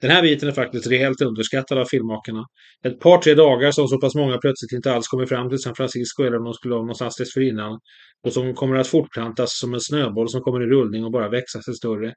Den 0.00 0.10
här 0.10 0.22
biten 0.22 0.48
är 0.48 0.52
faktiskt 0.52 0.86
rejält 0.86 1.20
underskattad 1.20 1.78
av 1.78 1.84
filmmakarna. 1.84 2.44
Ett 2.84 3.00
par, 3.00 3.18
tre 3.18 3.34
dagar 3.34 3.70
som 3.70 3.88
så 3.88 4.00
pass 4.00 4.14
många 4.14 4.38
plötsligt 4.38 4.72
inte 4.72 4.92
alls 4.92 5.08
kommer 5.08 5.26
fram 5.26 5.48
till 5.48 5.58
San 5.58 5.74
Francisco 5.74 6.22
eller 6.22 6.38
om 6.38 6.44
de 6.44 6.54
skulle 6.54 6.74
ha 6.74 6.80
någonstans 6.80 7.16
dessförinnan 7.16 7.78
och 8.26 8.32
som 8.32 8.54
kommer 8.54 8.76
att 8.76 8.86
fortplantas 8.86 9.58
som 9.58 9.74
en 9.74 9.80
snöboll 9.80 10.28
som 10.28 10.40
kommer 10.40 10.62
i 10.62 10.66
rullning 10.66 11.04
och 11.04 11.12
bara 11.12 11.28
växa 11.28 11.62
sig 11.62 11.74
större. 11.74 12.14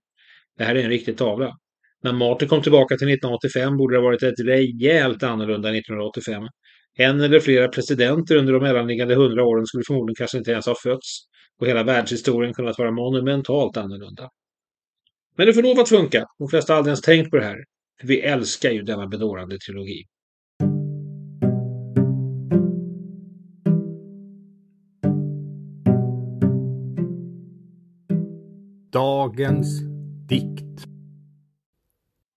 Det 0.57 0.63
här 0.63 0.75
är 0.75 0.83
en 0.83 0.89
riktig 0.89 1.17
tavla. 1.17 1.51
När 2.03 2.13
Martin 2.13 2.47
kom 2.47 2.61
tillbaka 2.61 2.97
till 2.97 3.07
1985 3.07 3.77
borde 3.77 3.95
det 3.95 3.99
ha 3.99 4.03
varit 4.03 4.23
ett 4.23 4.39
rejält 4.45 5.23
annorlunda 5.23 5.69
1985. 5.69 6.43
En 6.97 7.21
eller 7.21 7.39
flera 7.39 7.67
presidenter 7.67 8.35
under 8.35 8.53
de 8.53 8.63
mellanliggande 8.63 9.15
hundra 9.15 9.43
åren 9.43 9.65
skulle 9.65 9.83
förmodligen 9.87 10.15
kanske 10.15 10.37
inte 10.37 10.51
ens 10.51 10.65
ha 10.65 10.75
fötts 10.83 11.25
och 11.61 11.67
hela 11.67 11.83
världshistorien 11.83 12.53
kunnat 12.53 12.79
vara 12.79 12.91
monumentalt 12.91 13.77
annorlunda. 13.77 14.29
Men 15.39 15.47
det 15.47 15.53
får 15.53 15.61
lov 15.61 15.79
att 15.79 15.89
funka. 15.89 16.25
De 16.39 16.47
flesta 16.47 16.73
har 16.73 16.77
aldrig 16.77 16.91
ens 16.91 17.01
tänkt 17.01 17.31
på 17.31 17.37
det 17.37 17.45
här. 17.45 17.63
För 18.01 18.07
vi 18.07 18.21
älskar 18.21 18.69
ju 18.69 18.81
denna 18.81 19.07
bedårande 19.07 19.57
trilogi. 19.57 20.03
Dagens 28.91 29.81
dikt. 30.29 30.85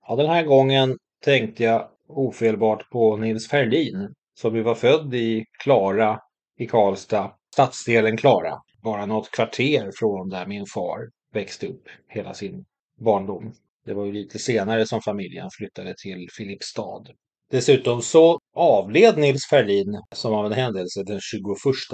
Ja, 0.09 0.17
den 0.17 0.27
här 0.27 0.45
gången 0.45 0.97
tänkte 1.25 1.65
jag 1.65 1.89
ofelbart 2.09 2.91
på 2.91 3.17
Nils 3.17 3.49
Ferlin 3.49 4.15
som 4.35 4.57
ju 4.57 4.63
var 4.63 4.75
född 4.75 5.15
i 5.15 5.45
Klara 5.63 6.21
i 6.59 6.67
Karlstad, 6.67 7.33
stadsdelen 7.53 8.17
Klara, 8.17 8.55
bara 8.83 9.07
något 9.07 9.31
kvarter 9.31 9.91
från 9.95 10.29
där 10.29 10.47
min 10.47 10.67
far 10.67 10.99
växte 11.33 11.67
upp 11.67 11.89
hela 12.09 12.35
sin 12.35 12.65
barndom. 13.05 13.53
Det 13.85 13.95
var 13.95 14.05
ju 14.05 14.13
lite 14.13 14.39
senare 14.39 14.87
som 14.87 15.01
familjen 15.01 15.49
flyttade 15.59 15.95
till 16.03 16.29
Filipstad. 16.37 17.05
Dessutom 17.51 18.03
så 18.03 18.39
avled 18.57 19.19
Nils 19.19 19.47
Ferlin 19.51 20.03
som 20.15 20.35
av 20.35 20.47
en 20.47 20.53
händelse 20.53 21.03
den 21.03 21.21
21 21.21 21.43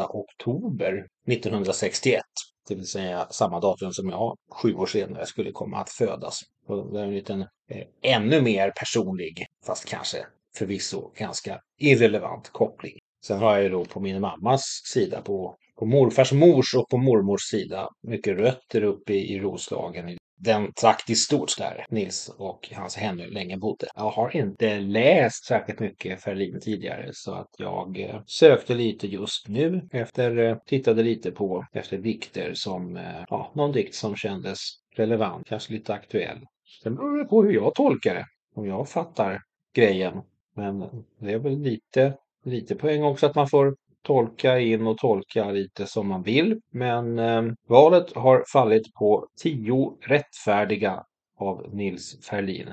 oktober 0.08 1.06
1961. 1.26 2.22
Det 2.68 2.74
vill 2.74 2.86
säga 2.86 3.26
samma 3.30 3.60
datum 3.60 3.92
som 3.92 4.08
jag 4.08 4.36
sju 4.52 4.74
år 4.74 4.86
senare 4.86 5.26
skulle 5.26 5.52
komma 5.52 5.76
att 5.76 5.90
födas. 5.90 6.40
Och 6.66 6.92
det 6.92 7.00
är 7.00 7.04
en 7.04 7.14
liten 7.14 7.40
eh, 7.40 7.86
ännu 8.02 8.42
mer 8.42 8.70
personlig, 8.70 9.46
fast 9.66 9.84
kanske 9.84 10.18
förvisso 10.56 11.10
ganska 11.16 11.60
irrelevant 11.78 12.48
koppling. 12.48 12.98
Sen 13.24 13.38
har 13.38 13.54
jag 13.54 13.62
ju 13.62 13.68
då 13.68 13.84
på 13.84 14.00
min 14.00 14.20
mammas 14.20 14.62
sida, 14.92 15.22
på, 15.22 15.56
på 15.78 15.86
morfars 15.86 16.32
mors 16.32 16.74
och 16.74 16.88
på 16.88 16.98
mormors 16.98 17.42
sida, 17.50 17.88
mycket 18.02 18.38
rötter 18.38 18.82
uppe 18.84 19.12
i, 19.12 19.34
i 19.34 19.40
Roslagen 19.40 20.18
den 20.38 20.72
trakt 20.72 21.10
i 21.10 21.14
stort 21.14 21.58
där 21.58 21.86
Nils 21.88 22.34
och 22.38 22.68
hans 22.72 22.96
henne 22.96 23.26
länge 23.26 23.56
bodde. 23.56 23.86
Jag 23.94 24.10
har 24.10 24.36
inte 24.36 24.78
läst 24.78 25.44
särskilt 25.44 25.80
mycket 25.80 26.22
Ferlin 26.22 26.60
tidigare 26.60 27.10
så 27.12 27.34
att 27.34 27.50
jag 27.58 28.00
eh, 28.00 28.20
sökte 28.26 28.74
lite 28.74 29.06
just 29.06 29.48
nu 29.48 29.88
efter, 29.92 30.36
eh, 30.38 30.56
tittade 30.66 31.02
lite 31.02 31.30
på 31.30 31.66
efter 31.72 31.98
dikter 31.98 32.54
som, 32.54 32.96
eh, 32.96 33.24
ja, 33.28 33.52
någon 33.54 33.72
dikt 33.72 33.94
som 33.94 34.16
kändes 34.16 34.58
relevant, 34.96 35.46
kanske 35.46 35.72
lite 35.72 35.94
aktuell. 35.94 36.38
Sen 36.82 36.94
beror 36.94 37.18
det 37.18 37.24
på 37.24 37.42
hur 37.42 37.52
jag 37.52 37.74
tolkar 37.74 38.14
det, 38.14 38.24
om 38.54 38.66
jag 38.66 38.88
fattar 38.88 39.40
grejen. 39.74 40.22
Men 40.54 41.04
det 41.20 41.32
är 41.32 41.38
väl 41.38 41.58
lite, 41.58 42.14
lite 42.44 42.74
poäng 42.74 43.02
också 43.02 43.26
att 43.26 43.34
man 43.34 43.48
får 43.48 43.76
tolka 44.08 44.60
in 44.60 44.86
och 44.86 44.98
tolka 44.98 45.50
lite 45.50 45.86
som 45.86 46.08
man 46.08 46.22
vill. 46.22 46.60
Men 46.70 47.18
eh, 47.18 47.42
valet 47.68 48.16
har 48.16 48.44
fallit 48.52 48.94
på 48.94 49.26
tio 49.42 49.96
rättfärdiga 50.00 51.04
av 51.38 51.74
Nils 51.74 52.26
Ferlin. 52.26 52.72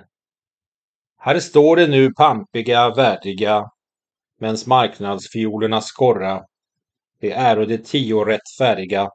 Här 1.17 1.39
står 1.39 1.75
det 1.75 1.87
nu 1.87 2.13
pampiga, 2.13 2.93
värdiga, 2.93 3.69
mens 4.39 4.67
marknadsfiolerna 4.67 5.81
skorra, 5.81 6.43
det 7.19 7.31
äro 7.31 7.65
de 7.65 7.77
tio 7.77 8.25
rättfärdiga 8.25 9.09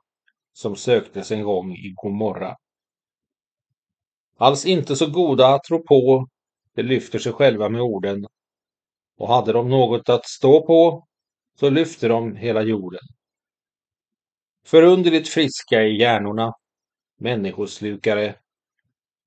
som 0.52 0.76
söktes 0.76 1.30
en 1.30 1.42
gång 1.42 1.72
i 1.72 1.94
Gomorra. 1.96 2.56
Alls 4.36 4.66
inte 4.66 4.96
så 4.96 5.10
goda 5.10 5.48
att 5.48 5.64
tro 5.64 5.82
på, 5.82 6.28
de 6.74 6.82
lyfter 6.82 7.18
sig 7.18 7.32
själva 7.32 7.68
med 7.68 7.80
orden. 7.80 8.26
Och 9.18 9.28
hade 9.28 9.52
de 9.52 9.68
något 9.68 10.08
att 10.08 10.26
stå 10.26 10.66
på, 10.66 11.06
så 11.60 11.70
lyfter 11.70 12.08
de 12.08 12.36
hela 12.36 12.62
jorden. 12.62 13.00
Förunderligt 14.66 15.28
friska 15.28 15.82
i 15.82 16.00
hjärnorna, 16.00 16.52
människoslukare, 17.18 18.34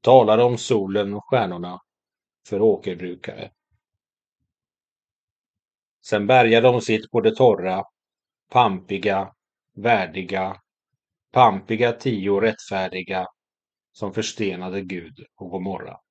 talar 0.02 0.38
om 0.38 0.58
solen 0.58 1.14
och 1.14 1.26
stjärnorna 1.26 1.80
för 2.48 2.62
åkerbrukare. 2.62 3.52
Sen 6.06 6.28
bärgar 6.28 6.62
de 6.62 6.82
sitt 6.82 7.12
på 7.12 7.22
det 7.22 7.36
torra, 7.36 7.84
pampiga, 8.50 9.34
värdiga, 9.76 10.62
pampiga 11.32 11.92
tio 11.92 12.42
rättfärdiga 12.42 13.28
som 13.92 14.14
förstenade 14.14 14.82
Gud 14.82 15.26
och 15.36 15.50
Gomorra. 15.50 16.03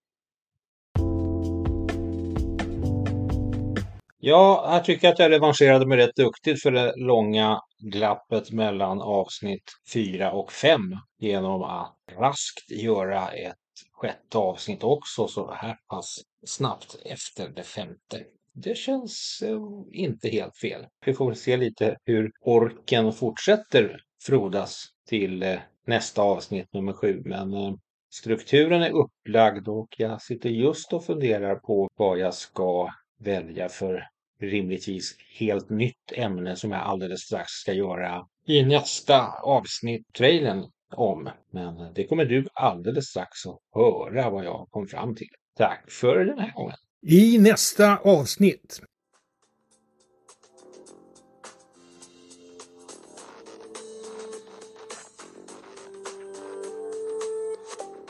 Ja, 4.24 4.72
jag 4.72 4.84
tycker 4.84 5.08
att 5.08 5.18
jag 5.18 5.30
revanscherade 5.30 5.86
mig 5.86 5.98
rätt 5.98 6.16
duktigt 6.16 6.62
för 6.62 6.70
det 6.70 6.92
långa 6.96 7.60
glappet 7.78 8.50
mellan 8.52 9.00
avsnitt 9.00 9.72
4 9.92 10.32
och 10.32 10.52
5 10.52 10.80
genom 11.18 11.62
att 11.62 11.96
raskt 12.18 12.70
göra 12.70 13.28
ett 13.28 13.56
sjätte 13.92 14.38
avsnitt 14.38 14.84
också 14.84 15.28
så 15.28 15.52
här 15.52 15.76
pass 15.88 16.18
snabbt 16.46 16.96
efter 17.04 17.48
det 17.48 17.62
femte. 17.62 18.24
Det 18.54 18.76
känns 18.76 19.42
eh, 19.46 19.58
inte 19.92 20.28
helt 20.28 20.56
fel. 20.56 20.86
Vi 21.06 21.14
får 21.14 21.34
se 21.34 21.56
lite 21.56 21.96
hur 22.04 22.30
orken 22.40 23.12
fortsätter 23.12 24.00
frodas 24.26 24.84
till 25.08 25.42
eh, 25.42 25.58
nästa 25.86 26.22
avsnitt 26.22 26.72
nummer 26.72 26.92
sju. 26.92 27.22
Men 27.24 27.54
eh, 27.54 27.72
strukturen 28.14 28.82
är 28.82 28.90
upplagd 28.90 29.68
och 29.68 29.88
jag 29.98 30.22
sitter 30.22 30.50
just 30.50 30.92
och 30.92 31.04
funderar 31.04 31.54
på 31.54 31.88
vad 31.96 32.18
jag 32.18 32.34
ska 32.34 32.88
välja 33.24 33.68
för 33.68 34.11
rimligtvis 34.42 35.16
helt 35.38 35.70
nytt 35.70 36.12
ämne 36.12 36.56
som 36.56 36.70
jag 36.72 36.80
alldeles 36.80 37.20
strax 37.20 37.50
ska 37.50 37.72
göra 37.72 38.26
i 38.46 38.62
nästa 38.62 39.28
avsnitt, 39.42 40.06
trailern 40.18 40.70
om. 40.94 41.30
Men 41.52 41.94
det 41.94 42.06
kommer 42.06 42.24
du 42.24 42.46
alldeles 42.54 43.06
strax 43.06 43.46
att 43.46 43.58
höra 43.74 44.30
vad 44.30 44.44
jag 44.44 44.68
kom 44.70 44.86
fram 44.86 45.14
till. 45.14 45.28
Tack 45.56 45.90
för 45.90 46.24
den 46.24 46.38
här 46.38 46.52
gången. 46.52 46.76
I 47.06 47.38
nästa 47.38 47.96
avsnitt. 47.96 48.82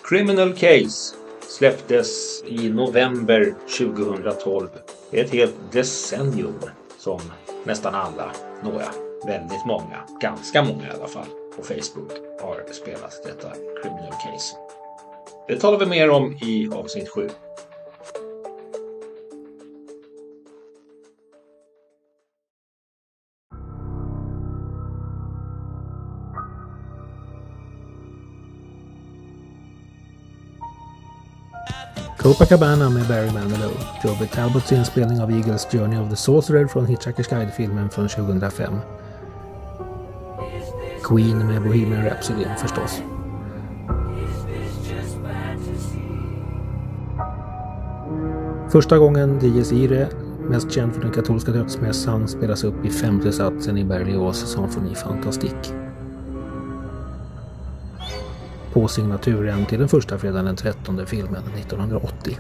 Criminal 0.09 0.53
Case 0.53 1.17
släpptes 1.49 2.43
i 2.47 2.71
november 2.71 3.55
2012. 3.79 4.69
Det 5.13 5.21
är 5.21 5.25
ett 5.25 5.31
helt 5.31 5.73
decennium 5.73 6.61
som 6.99 7.21
nästan 7.65 7.95
alla, 7.95 8.33
några, 8.63 8.85
väldigt 9.27 9.67
många, 9.67 10.07
ganska 10.21 10.63
många 10.63 10.87
i 10.87 10.91
alla 10.91 11.09
fall, 11.09 11.27
på 11.57 11.63
Facebook 11.63 12.11
har 12.41 12.73
spelat 12.73 13.23
detta 13.25 13.53
Criminal 13.83 14.13
Case. 14.13 14.57
Det 15.49 15.61
talar 15.61 15.79
vi 15.79 15.87
mer 15.87 16.11
om 16.11 16.33
i 16.33 16.71
avsnitt 16.75 17.09
7. 17.09 17.29
Copacabana 32.23 32.91
med 32.91 33.09
Barry 33.09 33.33
Manilow. 33.33 33.73
Joby 34.05 34.27
Talbots 34.27 34.73
inspelning 34.73 35.21
av 35.21 35.31
Eagles 35.31 35.67
Journey 35.73 35.99
of 35.99 36.11
the 36.11 36.17
Sorcerer 36.17 36.67
från 36.67 36.87
Hitchhiker's 36.87 37.31
Guide-filmen 37.31 37.91
från 37.91 38.09
2005. 38.09 38.75
Queen 41.03 41.39
med 41.47 41.63
Bohemian 41.63 42.05
Rhapsody 42.05 42.45
förstås. 42.59 43.03
Första 48.73 48.99
gången 48.99 49.39
Dies 49.39 49.73
Irae, 49.73 50.09
mest 50.49 50.71
känd 50.71 50.95
för 50.95 51.01
den 51.01 51.13
katolska 51.13 51.53
dödsmässan, 51.53 52.29
spelas 52.29 52.65
upp 52.65 52.85
i 52.85 52.91
femte 52.91 53.33
satsen 53.33 53.79
i 53.79 53.85
Berlioz 53.85 54.37
symfoni 54.37 54.95
Fantastique. 54.95 55.92
På 58.73 58.89
signaturen 58.89 59.67
till 59.67 59.79
den 59.79 59.89
första 59.89 60.19
fredagen 60.19 60.45
den 60.45 60.57
13 60.57 61.07
filmen 61.07 61.43
1980. 61.57 62.39